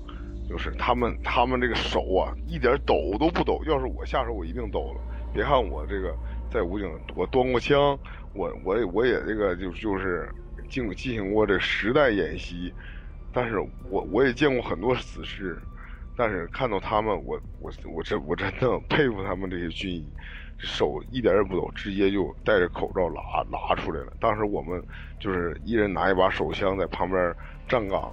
[0.48, 3.60] 就是他们他们这个手啊，一点抖都不抖。
[3.66, 5.02] 要是我下手，我一定抖了。
[5.34, 6.16] 别看我这个
[6.52, 7.98] 在武警，我端过枪，
[8.36, 10.30] 我我也我也这个就就是
[10.70, 12.72] 进进行过这实弹演习，
[13.34, 15.58] 但是我我也见过很多死尸。
[16.18, 20.08] 但是看到他们，我我我真我真的佩服他们这些军医，
[20.60, 24.14] 手一点也不抖，直接就戴着口罩拉拉出来了。
[24.20, 24.84] 当时我们
[25.20, 27.34] 就是一人拿一把手枪在旁边
[27.68, 28.12] 站岗，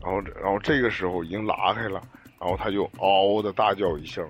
[0.00, 2.00] 然后然后这个时候已经拉开了，
[2.40, 4.26] 然后他就嗷嗷的大叫一声，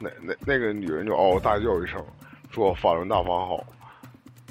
[0.00, 2.02] 那那那个女人就嗷嗷大叫一声，
[2.50, 3.62] 说法轮大法好。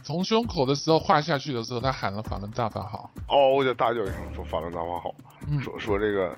[0.03, 5.15] 从胸口的时候画下去的时候，他喊了法轮大法好，嗷嗷的大叫一声，说法轮大法好，
[5.63, 6.37] 说说这个。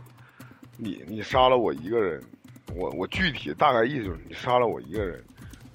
[0.77, 2.21] 你你杀了我一个人，
[2.75, 5.23] 我我具体大概意思就是你杀了我一个人，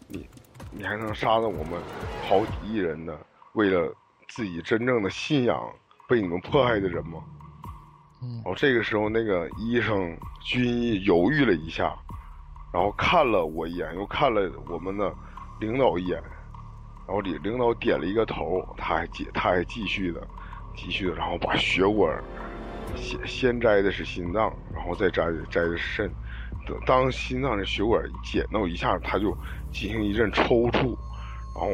[0.09, 0.29] 你
[0.71, 1.81] 你还能杀了我们
[2.29, 3.19] 好几亿人的
[3.53, 3.95] 为了
[4.29, 5.73] 自己真正的信仰
[6.09, 7.23] 被你们迫害的人吗？
[8.23, 8.43] 嗯。
[8.45, 11.97] 哦，这个时候那个医生军医犹豫了一下，
[12.73, 15.15] 然后看了我一眼，又看了我们的
[15.61, 16.21] 领导一眼，
[17.07, 20.27] 然后领领导点了一个头，他还继他还继续的，
[20.77, 22.21] 继续的，然后把血管。
[22.97, 26.11] 先先摘的是心脏，然后再摘摘的是肾。
[26.67, 29.37] 等当心脏的血管剪到一下，他就
[29.73, 30.97] 进行一阵抽搐，
[31.55, 31.69] 然后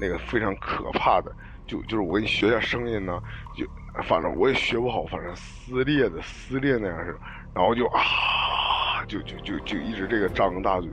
[0.00, 1.32] 那个非常可怕的，
[1.66, 3.20] 就就是我给你学一下声音呢，
[3.56, 3.64] 就
[4.02, 7.16] 反正我也学不好，反正撕裂的撕裂那样式，
[7.54, 10.90] 然后就啊，就就就就一直这个张着大嘴，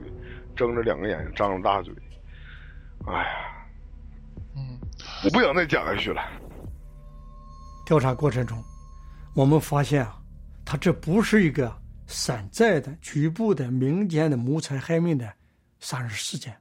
[0.54, 1.92] 睁着两个眼睛，张着大嘴。
[3.06, 3.28] 哎呀，
[4.56, 4.78] 嗯，
[5.24, 6.22] 我不想再讲下去了。
[7.84, 8.56] 调查过程中。
[9.38, 10.20] 我们发现啊，
[10.64, 11.72] 他这不是一个
[12.08, 15.32] 山寨的、局部的、民间的谋财害命的
[15.78, 16.56] 杀人事件，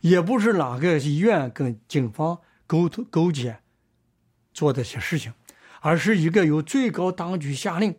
[0.00, 3.54] 也不是哪个医院跟警方勾勾结
[4.54, 5.30] 做这些事情，
[5.82, 7.94] 而是一个由最高当局下令、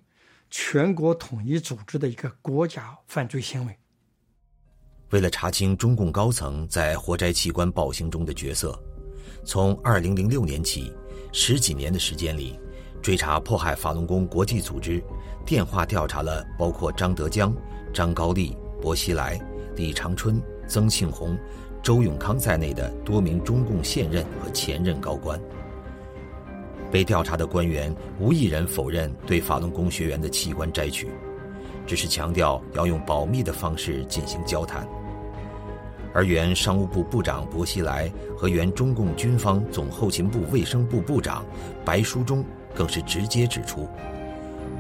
[0.50, 3.78] 全国统一组织的一个国家犯罪行为。
[5.12, 8.76] 为了查清中共高层在活摘器官暴行中的角色，
[9.46, 10.92] 从二零零六年起，
[11.32, 12.60] 十几年的时间里。
[13.02, 15.02] 追查迫害法轮功国际组织，
[15.46, 17.54] 电话调查了包括张德江、
[17.94, 19.40] 张高丽、薄熙来、
[19.76, 21.38] 李长春、曾庆红、
[21.82, 25.40] 周永康在内的多名中共现任和前任高官。
[26.92, 31.08] 被调查的官员无一人否认对法轮功学员的器官摘取，
[31.86, 34.88] 只是强调要用保密的方式进行交谈。
[36.12, 41.46] 而原商务部部长薄熙来和原中共军方总后勤部卫生部部长
[41.86, 42.44] 白书忠
[42.80, 43.90] 更是直接指出，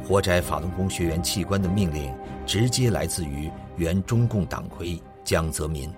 [0.07, 5.93] 活摘法轮功学员器官的命令直接来自于原中共党魁江泽民。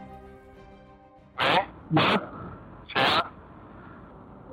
[1.91, 2.01] 喂，
[2.87, 3.31] 谁啊？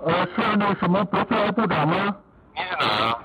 [0.04, 2.14] 呃，是那什么薄熙来部长吗？
[2.54, 3.18] 你是哪啊？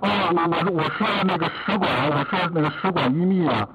[0.00, 3.68] 哦，我我我是那个使馆，我是那个使馆一秘啊。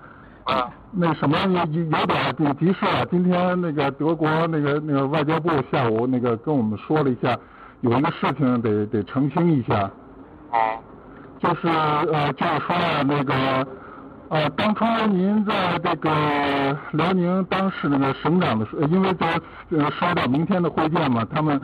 [0.44, 0.70] 啊。
[0.92, 3.06] 那什么有有点这个急事啊！
[3.10, 7.38] 今天那个德国那个那个外交部下午那个跟我们说了一下，
[7.90, 9.90] 有一个事情得得澄清一下。
[10.52, 10.80] 哦。
[11.40, 12.76] 就是呃，就是说
[13.08, 13.34] 那个
[14.30, 16.10] 呃，当初您在这个
[16.94, 21.60] 辽宁当时那个省长的时候，因为在呃收到明天的会见嘛，他们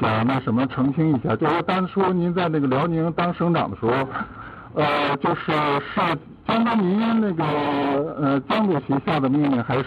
[0.00, 4.08] 想那什么澄清一下，就是说当初您在那个辽宁当省长的时候，
[4.74, 5.52] 呃，就是
[5.94, 6.18] 是。
[6.48, 7.44] 江泽民那个
[8.18, 9.84] 呃江主席下的命令，还是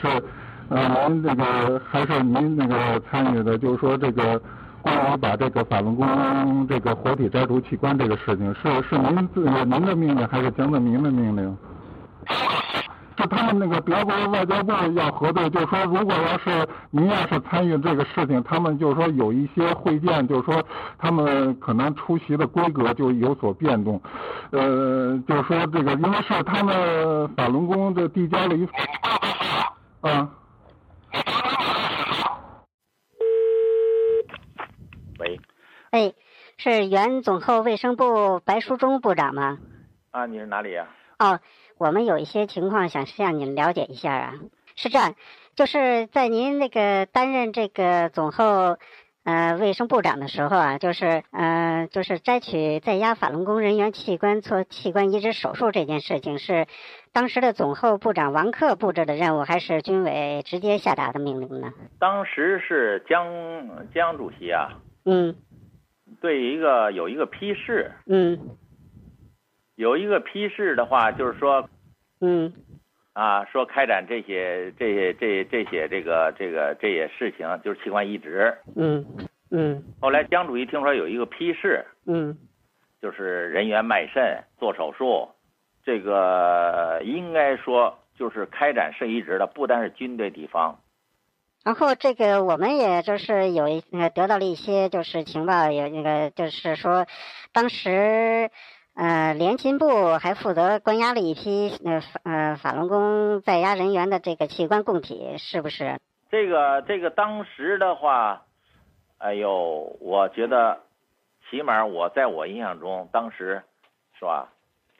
[0.70, 3.58] 呃您这个还是您那个参与的？
[3.58, 4.39] 就是说这个
[4.82, 11.58] 关于把这个法轮功这个活体摘除器官这个事情，是是您自您的命令，还是江泽民的命令？
[13.17, 20.63] 是他们那个德国外交部要核对，就是说，如果要是您要是参与这个事情，他们就是说有一些会见，就是说
[20.98, 24.02] 他们可能出席的规格就有所变动，
[24.52, 28.67] 呃，就是说这个，因为是他们法轮功这递交了一，
[30.02, 30.30] 啊。
[35.20, 35.39] 喂。
[35.91, 36.13] 哎，
[36.58, 39.60] 是原总后卫生部白书忠部长吗？
[40.12, 40.88] 啊，你是哪里呀？
[41.19, 41.39] 哦。
[41.77, 44.34] 我们有一些情况想向您了解一下啊，
[44.75, 45.15] 是这样，
[45.56, 48.77] 就是在您那个担任这个总后
[49.23, 56.67] 呃卫生部长的时候啊，就是呃就是摘取在押法轮功人员器官做器官移植手术这件事情，是
[57.12, 61.73] 当时的总后部长王克布置的任务，还是军委直接下达的命令呢？
[61.97, 63.25] 当时是江
[63.91, 64.69] 江主席啊，
[65.06, 65.36] 嗯，
[66.21, 68.39] 对一个有一个批示，嗯。
[69.75, 71.67] 有一个批示的话，就是说，
[72.19, 72.53] 嗯，
[73.13, 78.55] 啊，说开展这些、这些、这、这些这个、这个这些事情，就是器官移植。
[78.75, 79.03] 嗯
[79.49, 79.84] 嗯。
[79.99, 82.38] 后来江主席听说有一个批示，嗯，
[83.01, 85.29] 就是人员卖肾做手术，
[85.84, 90.79] 这个应该说就是开展肾移植的，不单是军队地方。
[91.63, 93.82] 然后这个我们也就是有一
[94.13, 97.06] 得到了一些就是情报，有那个就是说，
[97.52, 98.50] 当时。
[98.93, 105.97] 呃，联勤部还负责关押了一批呃呃法轮功在押人员的这个器官供体，是不是？
[106.30, 108.43] 这个这个当时的话，
[109.17, 110.82] 哎呦，我觉得，
[111.50, 113.63] 起码我在我印象中，当时
[114.19, 114.50] 是吧？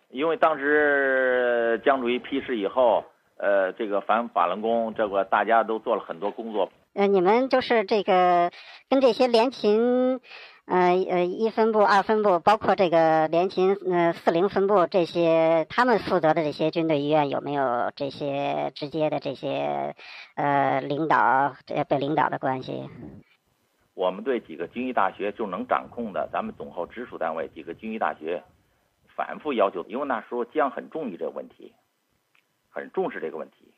[0.10, 3.04] 因为当时江主席批示以后，
[3.42, 6.72] 呃，这个反法轮功这个大家都做了很多工作。
[6.94, 8.52] 呃，你们就是这个
[8.88, 10.22] 跟这些联勤。
[10.68, 19.96] 呃呃，一分部、二分部，包括这个联勤呃四零分部这些，他们负责的这些军队医院有没有这些直接的这些
[20.36, 21.56] 呃领导
[21.90, 22.88] 被领导的关系？
[23.96, 28.42] 我们对几个军医大学就能掌控的，咱们总后直属单位几个军医大学
[29.14, 31.74] 反复要求，因为那时候江很重视这个问题，
[32.72, 33.72] 很重视这个问题。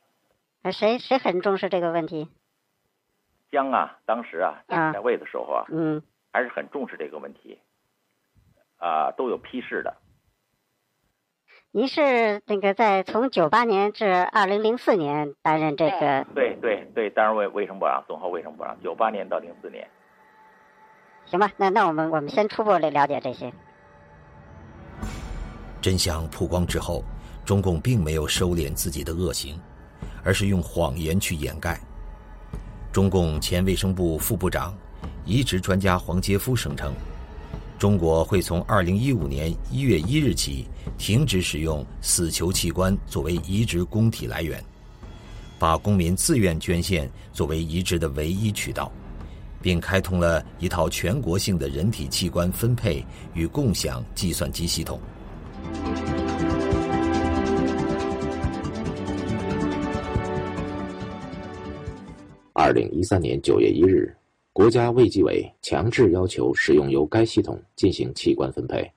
[0.62, 2.29] 啊，谁谁很重视这个问题？
[3.51, 6.01] 江啊，当时啊在位的时候啊，嗯。
[6.36, 7.60] 还是很重视这个问题，
[8.77, 9.97] 啊，都有批示的。
[11.69, 16.25] 您是那个在从九八年至二零零四年担任这个？
[16.34, 19.87] 对对对，担任卫卫生部长，综合卫生部长，九八年到零四年。
[21.27, 23.54] 行吧，那那我们我们先初步来了解这些。
[25.83, 27.04] 真相曝光之后，
[27.46, 29.60] 中共并没有收敛自己的恶行，
[30.23, 31.79] 而是用谎言去掩盖。
[32.91, 34.73] 中共前卫生部副部长。
[35.25, 36.94] 移植专家黄杰夫声称，
[37.79, 40.67] 中国会从二零一五年一月一日起
[40.98, 44.62] 停止使用死囚器官作为移植供体来源，
[45.58, 48.91] 把公民自愿捐献作为移植的唯一渠道，
[49.62, 53.02] 并开通了一套全国性的人体器官分配
[53.33, 55.00] 与共享计算机系统。
[62.64, 64.16] 二零一三年九月一日。
[64.54, 68.90] 国家卫计委强制要求使用由该系统进行器官分配，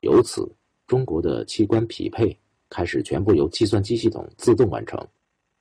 [0.00, 0.50] 由此，
[0.88, 2.36] 中国的器官匹配
[2.68, 4.98] 开始全部由计算机系统自动完成。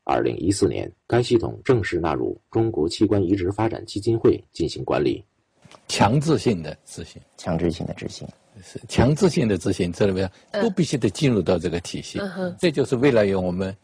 [0.06, 5.24] 二零一四年，该系统正式纳入中国器官移植发展基金会进行管理。
[5.88, 8.28] 强制性的执行，强制性的执行，
[8.64, 12.20] 是强制性的执行，这里面都必须得进入到这个体系。
[12.58, 13.76] 这就是未来有我们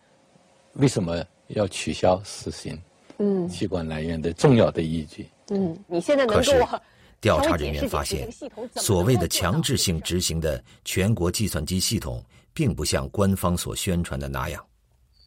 [0.73, 2.75] 为什么要取消实行
[3.19, 5.27] 嗯器官来源的重要的依据。
[5.49, 6.51] 嗯，你现在能可是，
[7.19, 8.29] 调查人员发现，
[8.75, 14.63] 所谓的强制性执行的全国计算机系统，并不像官方所宣传的那样。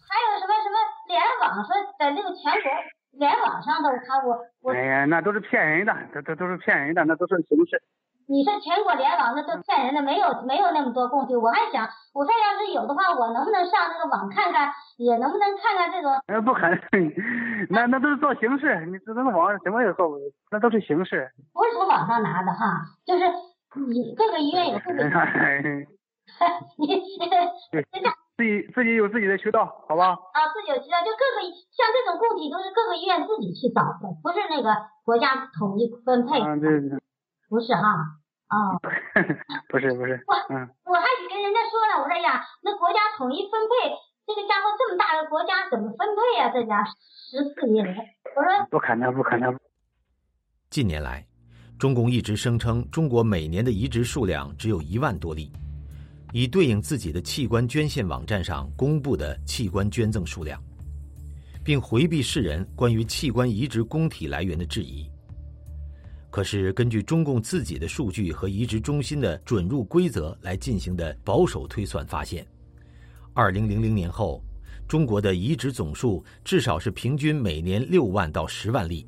[0.07, 0.77] 还有什么什么
[1.09, 2.71] 联网说在那个全国
[3.19, 7.83] 联网上头，他我我哎呀，那都是骗人的，这这都是骗人的，那都是形式。
[8.31, 11.35] 你说全国联网那都骗人的，没有没有那么多工具。
[11.35, 11.83] 我还想，
[12.15, 16.15] 我说要是有的话，我能不能上那个网看看，也能不能看看这个？
[16.31, 16.79] 呃，不可能，
[17.71, 20.15] 那那都是做形式，你这那个网上什么也做不，
[20.53, 21.29] 那都是形式。
[21.53, 23.27] 不是从网上拿的哈，就是
[23.91, 25.03] 你各个医院有各个，
[26.79, 26.87] 你
[28.39, 30.15] 自己自己有自己的渠道，好吧？
[30.15, 31.43] 啊，自己有渠道，就各个
[31.75, 34.71] 像这种供体都是各个医院自己去找的，不是那个
[35.05, 36.39] 国家统一分配。
[36.41, 37.03] 啊，对对，
[37.51, 38.20] 不是哈，
[38.53, 38.81] 哦，
[39.69, 40.15] 不是不是，
[40.51, 43.95] 嗯，我还跟人家说了，我说呀，那国家统一分配，
[44.27, 47.95] 这个家伙这么大个国家怎么分配呀、这家十四亿人，
[48.35, 49.57] 我说不可能不可能。
[50.69, 51.25] 近年来，
[51.79, 55.53] 中共一直声称中国每年的移植数量只有一万多例，
[56.33, 60.61] 以对应自己的器官捐献网站上公布的器官捐赠数量，
[61.65, 65.09] 并回避世人关于器官移植供体来源的质疑。
[66.31, 72.47] 可是，根据中共自己的数据和移植中心的准入规则来进行的保守推算发现，
[73.35, 74.41] 二零零零年后，
[74.87, 79.05] 中国的移植总数至少是平均每年六万到十万例，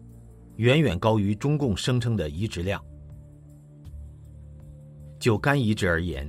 [0.56, 2.84] 远远高于中共声称的移植量。
[5.20, 6.28] 就肝移植而言，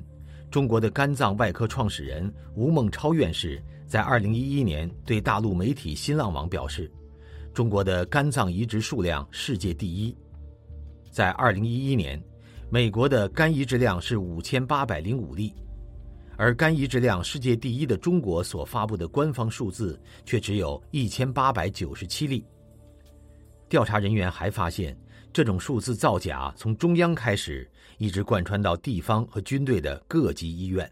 [0.52, 6.92] 中国的肝脏外科创始人吴孟超院士在二零一一年对大陆媒体新浪网表示，
[7.52, 10.16] 中国的肝脏移植数量世界第一。
[11.14, 12.20] 在二零一一年，
[12.72, 15.54] 美国的肝移植量是五千八百零五例，
[16.36, 22.44] 而肝移植量世界第一的中国所发布的官方数字却只有一千八百九十七例。
[23.70, 24.98] 调查人员还发现，
[25.32, 30.92] 这种数字造假从中央开始，一直贯穿到地方和军队的各级医院。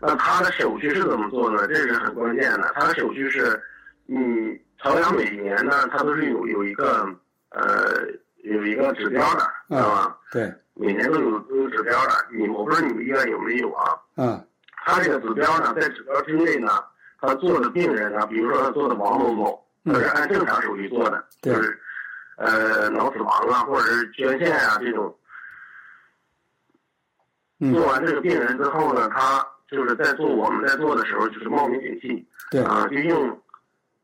[0.00, 1.66] 那他的手续是怎么做呢？
[1.68, 2.72] 这是很关键的。
[2.74, 3.62] 他的手续是，
[4.08, 7.04] 嗯，朝阳每年呢，他都是有有一个
[7.50, 7.60] 呃
[8.42, 10.18] 有一个指标的，知道吧？
[10.30, 12.26] 对，每年都有都有指标的。
[12.30, 13.96] 你我不知道你们医院有没有啊？
[14.16, 14.46] 嗯，
[14.84, 16.68] 他这个指标呢，在指标之内呢，
[17.20, 21.80] 他做的病人呢，比如说他做的王某某，他是按正常手续做的，对就是
[22.36, 25.16] 呃脑死亡啊，或者是捐献啊这种。
[27.64, 33.40] 嗯做完这个病人之后呢，他就是在做我们在做的时候，就是冒名顶替，对啊，就用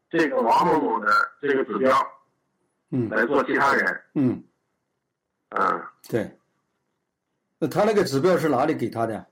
[0.08, 1.10] 这个王某某的
[1.42, 1.90] 这个指标
[2.90, 4.42] 嗯来做其他人，嗯，
[5.50, 6.30] 啊，对。
[7.58, 9.26] 那他那个指标是哪里给他的？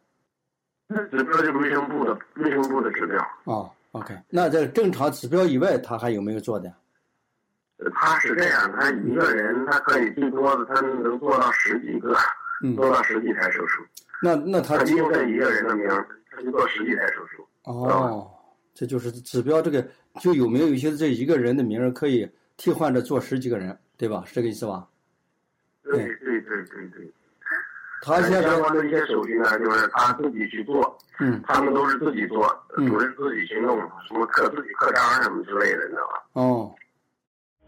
[0.88, 4.14] 那指标就是卫生部的卫生部的指标，哦，OK。
[4.28, 6.72] 那在正常指标以外，他还有没有做的？
[7.78, 12.16] 呃他是这样，他一个人他可以最多的他能做到十几个，
[12.62, 13.84] 嗯做到十几台手术，
[14.22, 18.30] 那那他他就用这一个人的名儿，他就做十几台手术，哦，
[18.74, 19.86] 这就是指标这个
[20.20, 22.26] 就有没有一些这一个人的名儿可以
[22.56, 24.22] 替换着做十几个人，对吧？
[24.26, 24.86] 是这个意思吧？
[25.82, 27.12] 对对对对对。
[28.02, 32.46] 他现在相关的一些手续呢，就是他自己去做，嗯他们都是自己做，
[32.76, 33.76] 嗯主任自己去弄，
[34.06, 36.24] 什么刻自己刻章什么之类的，你知道吧？
[36.34, 36.74] 哦，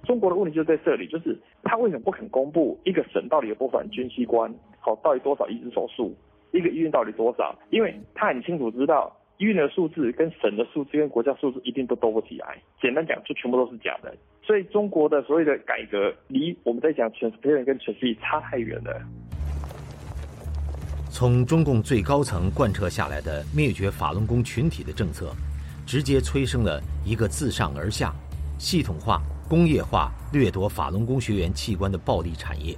[0.04, 6.14] 中国的问题就在这里，就是他为什么不肯公布一个省到底有多少人捐器官，好，到底多少移植手术，
[6.52, 7.58] 一个医院到底多少？
[7.70, 12.62] 因为他很清楚知道医院的数字跟省的数字跟国家数字一定都兜不起来。
[12.80, 14.14] 简单讲，就全部都是假的。
[14.48, 18.98] 所以中国的所谓的改革，离我们在讲全发展跟全治理差太远了。
[21.10, 25.34] 从中共最高层贯彻下来的灭绝法轮功群体的政策，
[25.84, 28.10] 直接催生了一个自上而下、
[28.58, 29.20] 系统化、
[29.50, 32.74] 工业化掠夺法轮功学员器官的暴力产业。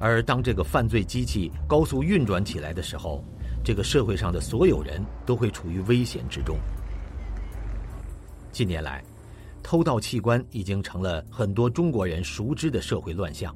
[0.00, 3.22] 而当这个犯罪机器高速运转起来的时候，
[3.62, 6.56] 这个社会上的所有人都会处于危险之中。
[8.52, 9.04] 近年来，
[9.66, 13.52] 偷盗器官已经成了很多中国人熟知的社会乱象。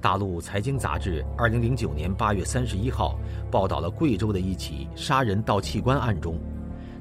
[0.00, 3.16] 大陆财经杂志二零零九年八月三十一号
[3.48, 6.36] 报道了贵州的一起杀人盗器官案中，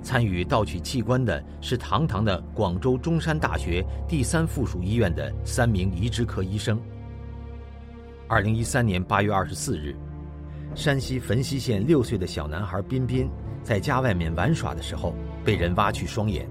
[0.04, 6.80] 参与盗取器官的是堂堂的广州中山大学第三附属医院的三名移植科医生。
[8.28, 9.96] 二零一三年八月二十四日，
[10.76, 13.28] 山西汾西县六岁的小男孩彬彬
[13.64, 16.48] 在家外面玩耍的时候被人挖去双眼，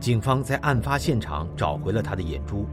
[0.00, 2.66] 警方在案发现场找回了他的眼珠，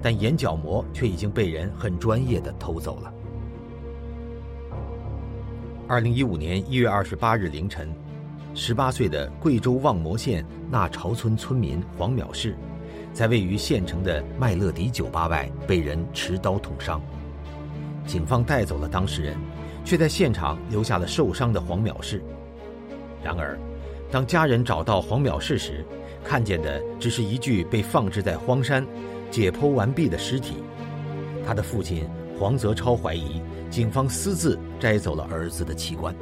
[0.00, 3.12] 但眼角膜却已经被人很专业的偷走了。
[5.88, 7.92] 二零一五年一月二十八日凌晨，
[8.54, 12.54] 十八岁的贵州望谟县纳潮村村民黄淼氏，
[13.12, 17.02] 在位于县城的麦乐迪酒吧外被人持刀捅伤。
[18.06, 19.36] 警方带走了当事人，
[19.84, 22.22] 却在现场留下了受伤的黄淼氏。
[23.22, 23.58] 然而，
[24.10, 25.84] 当家人找到黄淼氏时，
[26.24, 28.86] 看见的只是一具被放置在荒山、
[29.30, 30.62] 解剖完毕的尸体。
[31.46, 32.08] 他的父亲
[32.38, 36.14] 黄泽超怀疑警方私自摘走了儿子的器官。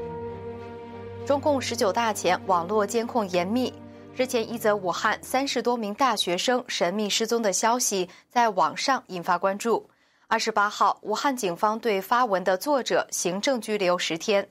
[1.27, 3.73] 中共十九大前网络监控严密，
[4.15, 9.89] 日前一则武汉三十多名大学生神秘失踪的消息在网上引发关注。
[10.27, 14.49] 二十八号，武汉警方对发文的作者行政拘留十天。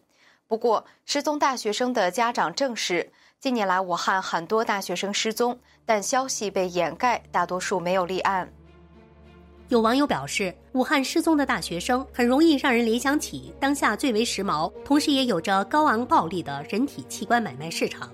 [0.48, 8.52] 不过，失踪大学生的家长证实，近年来武汉很多大学生失踪，但消息被掩盖，大多数没有立案。
[9.68, 18.10] 有网友表示，武汉失踪的大学生很容易让人联想起当下最为时髦，同时也有着高昂暴利的人体器官买卖市场。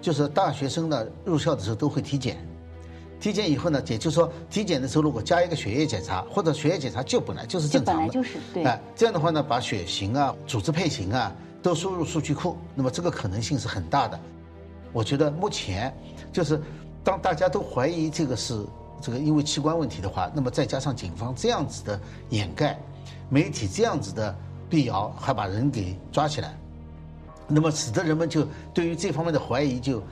[0.00, 2.36] 就是大学生呢入校的时候都会体检，
[3.20, 8.64] 体检以后呢，也就是说体检的时候如果加一个血液检查，或者血液检查就本来就是正常的，本来就是对。
[8.64, 14.18] 哎，这样的话呢，把血型啊、组织配型啊都输入数据库，那么这个可能性是很大的。
[14.94, 15.94] 我觉得目前
[16.32, 16.58] 就是
[17.02, 18.64] 当大家都怀疑这个是。
[19.02, 22.78] 这个因为器官问题的话，那么再加上警方这样子的掩盖，
[23.28, 24.34] 媒体这样子的
[24.70, 26.56] 辟谣，还把人给抓起来，
[27.46, 30.02] 那么使得人们就对于这方面的怀疑就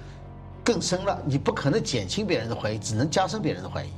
[0.62, 1.18] 更深了。
[1.24, 3.88] 你不可能减轻别人的怀疑，只能加深别人的怀疑。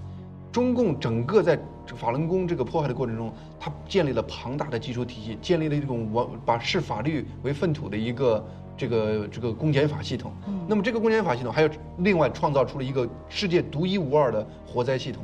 [0.53, 1.59] 中共整个在
[1.97, 8.45] 法轮功这个迫害的过程中，他建立了庞大的技术体系，建立了一种我把视法律为粪土的一个。
[8.77, 10.33] 这个这个公检法系统，
[10.67, 15.23] 那么这个公检法系统还有另外创造出了一个世界独一无二的火灾系统，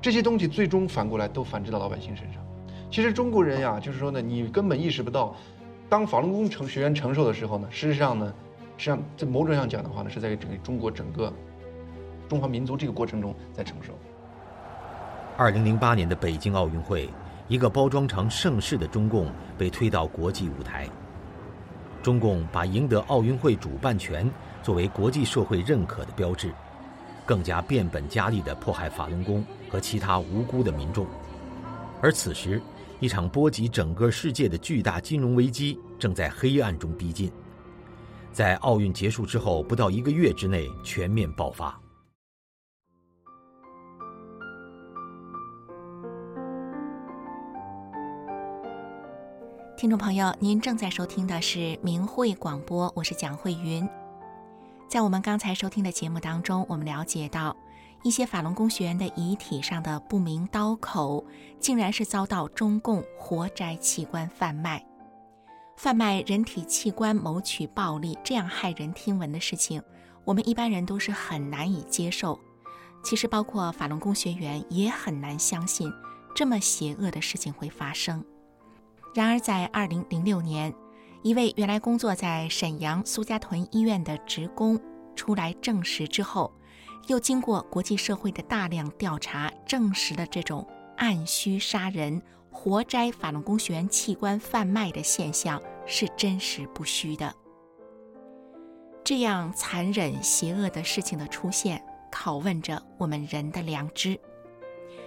[0.00, 2.42] 这些东西最终反过来都反制到老百姓身上。
[2.90, 5.34] 其实中国人呀，就是说呢，你根本意识不到，
[5.88, 8.34] 当法轮功成学员承受的时候呢，事实上呢，
[8.76, 11.32] 实际上在某种意义上讲的话呢，是在整个中国整个
[12.28, 13.94] 中华民族这个过程中在承受。
[15.38, 17.08] 二零零八年的北京奥运会，
[17.48, 20.86] 一个包装成盛世的中共被推到国际舞台。
[22.02, 24.28] 中共把赢得奥运会主办权
[24.62, 26.52] 作为国际社会认可的标志，
[27.24, 31.06] 更加变本加厉地迫害法轮功和其他无辜的民众。
[32.00, 32.60] 而此时，
[32.98, 37.30] 一场波及整个世界的巨大金融危机正在黑暗中逼近，
[38.32, 41.81] 在奥运结束之后不到一个月之内全面爆发。
[49.82, 53.84] 听众朋友，您正在收听的是明慧广播，我是蒋慧云。
[54.88, 57.56] 在我们刚才收听的节目当中，我们了解到，
[58.04, 61.26] 一些法轮功学员的遗体上的不明刀口，
[61.58, 64.86] 竟然是遭到中共活摘器官贩卖、
[65.76, 69.82] 贩卖人体器官谋取暴利，这样骇人听闻的事情，
[70.24, 72.38] 我们一般人都是很难以接受。
[73.02, 75.92] 其实，包括法轮功学员也很难相信
[76.36, 78.24] 这么邪恶的事情会发生。
[79.14, 80.72] 然而，在二零零六年，
[81.22, 84.80] 一位原来工作在沈阳苏家屯医院的职工
[85.14, 86.50] 出来证实之后，
[87.08, 97.34] 又经过国际社会的大量调查，证实了这种按需杀人、活摘法轮功学员器官贩卖的现象是真实不虚的。
[99.04, 104.18] 这样残忍邪恶的事情的出现，拷问着我们人的良知。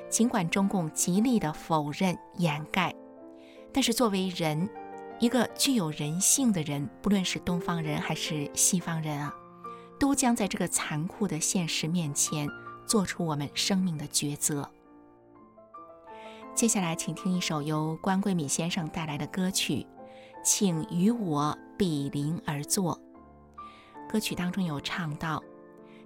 [0.10, 2.94] 尽管中共极力的否认、掩盖。
[3.76, 4.70] 但是，作为人，
[5.20, 9.36] 一个具有人性的人，不论是东方人还是西方人啊，
[10.00, 12.48] 都将在这个残酷的现实面前
[12.88, 14.72] 做出我们生命的抉择。
[16.54, 19.86] 接下来，请听一首由关桂敏先生带来的歌曲，
[20.42, 22.98] 请与我比邻而坐。
[24.10, 25.44] 歌曲当中有唱到：“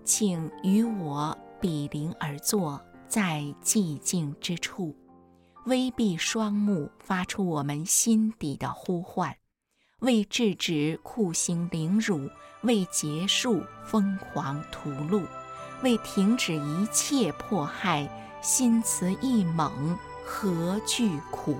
[0.03, 4.95] 请与我比邻而坐，在寂静之处。”
[5.69, 9.35] 微闭双目，发出我们心底的呼唤，
[9.99, 12.27] 为制止酷刑凌辱，
[12.63, 15.21] 为结束疯狂屠戮，
[15.83, 18.09] 为停止一切迫害，
[18.41, 19.95] 心慈意猛，
[20.25, 21.55] 何惧苦？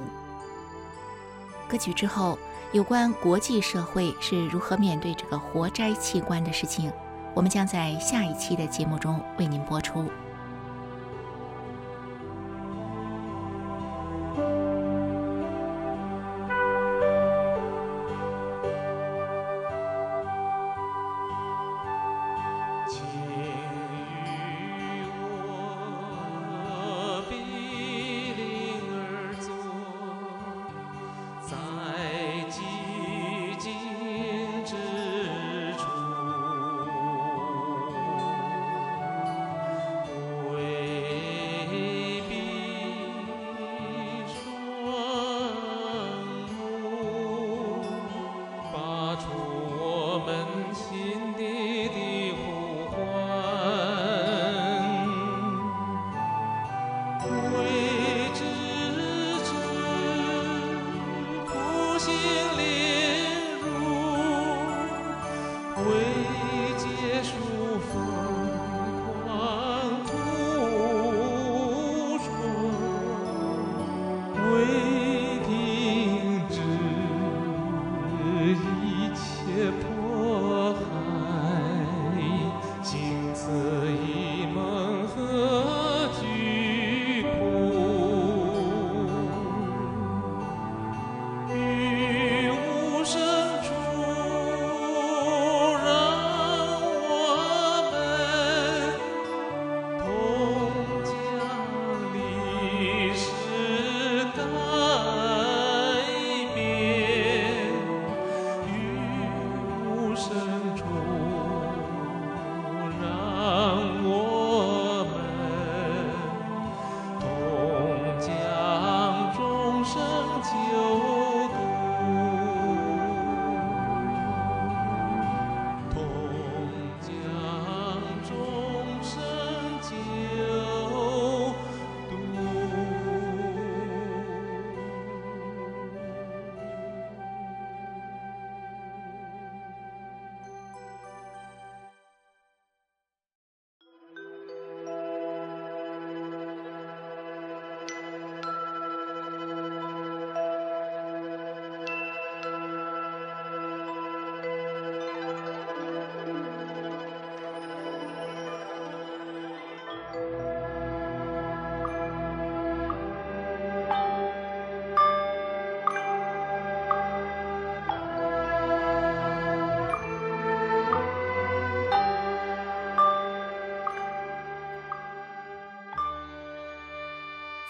[1.68, 2.36] 歌曲之后，
[2.74, 6.92] 有关国际社会是如何面对这个活摘器官的事情，
[7.36, 10.10] 我们将在下一期的节目中为您播出。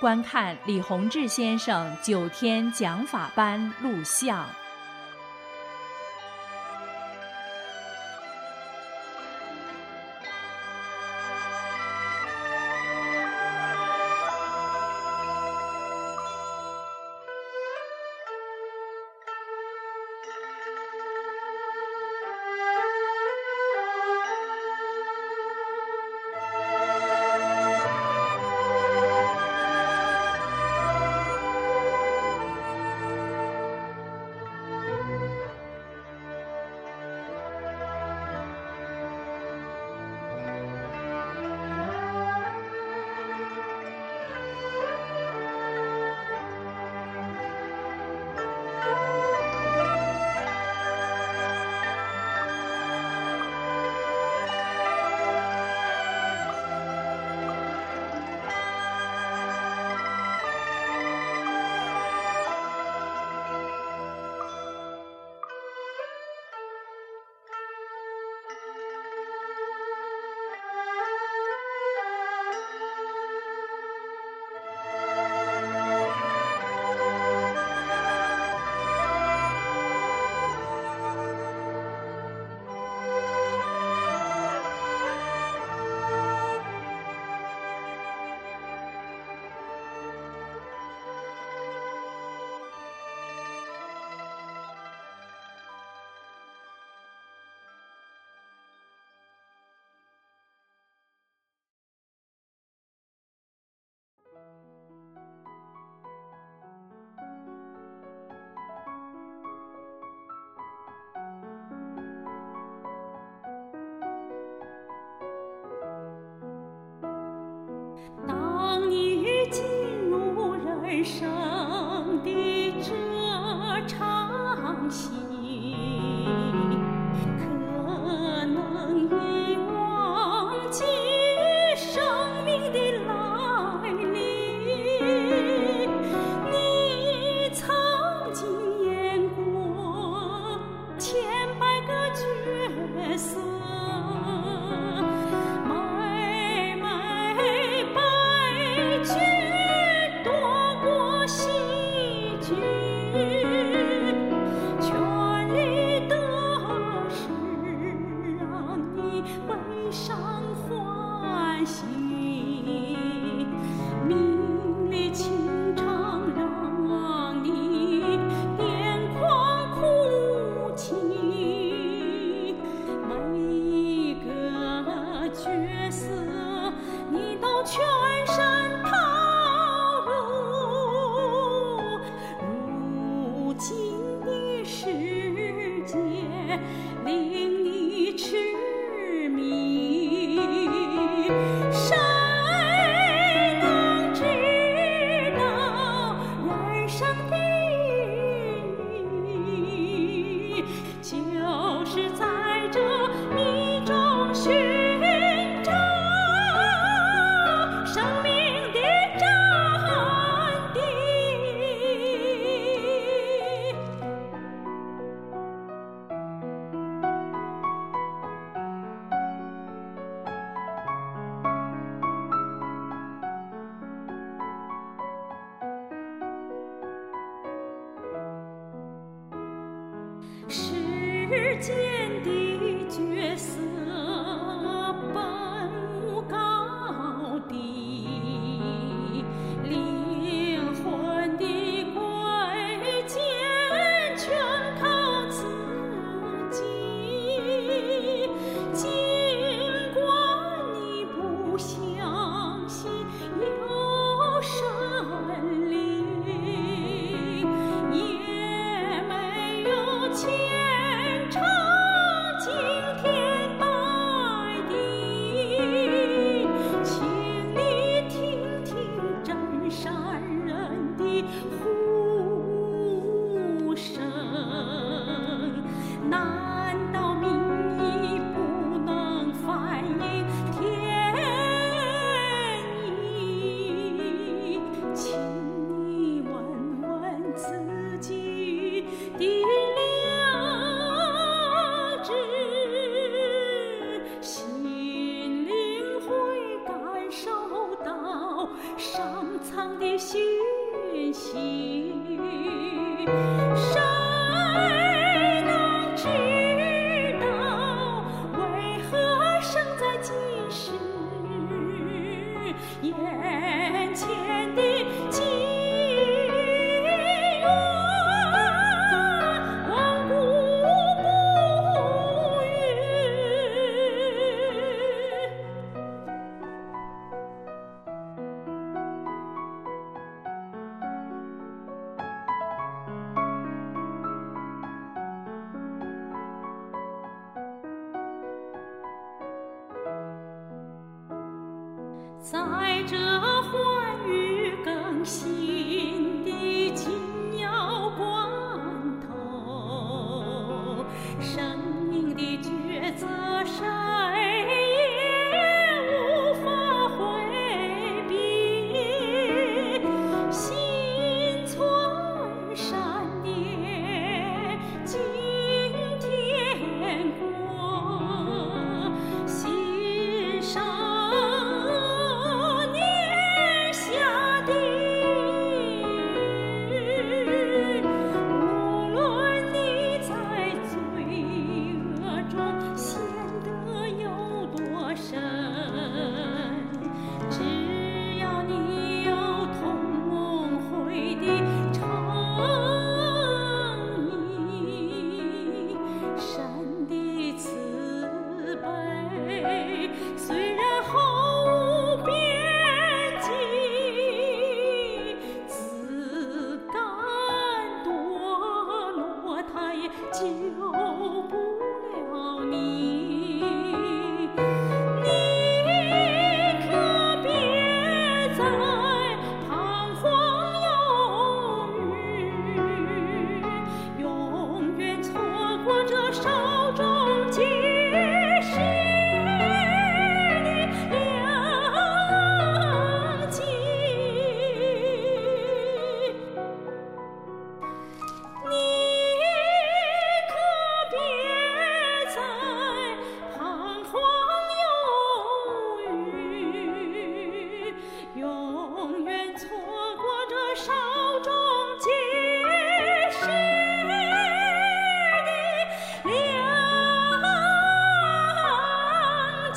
[0.00, 4.48] 观看李洪志先生九天讲法班录像。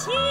[0.03, 0.30] 听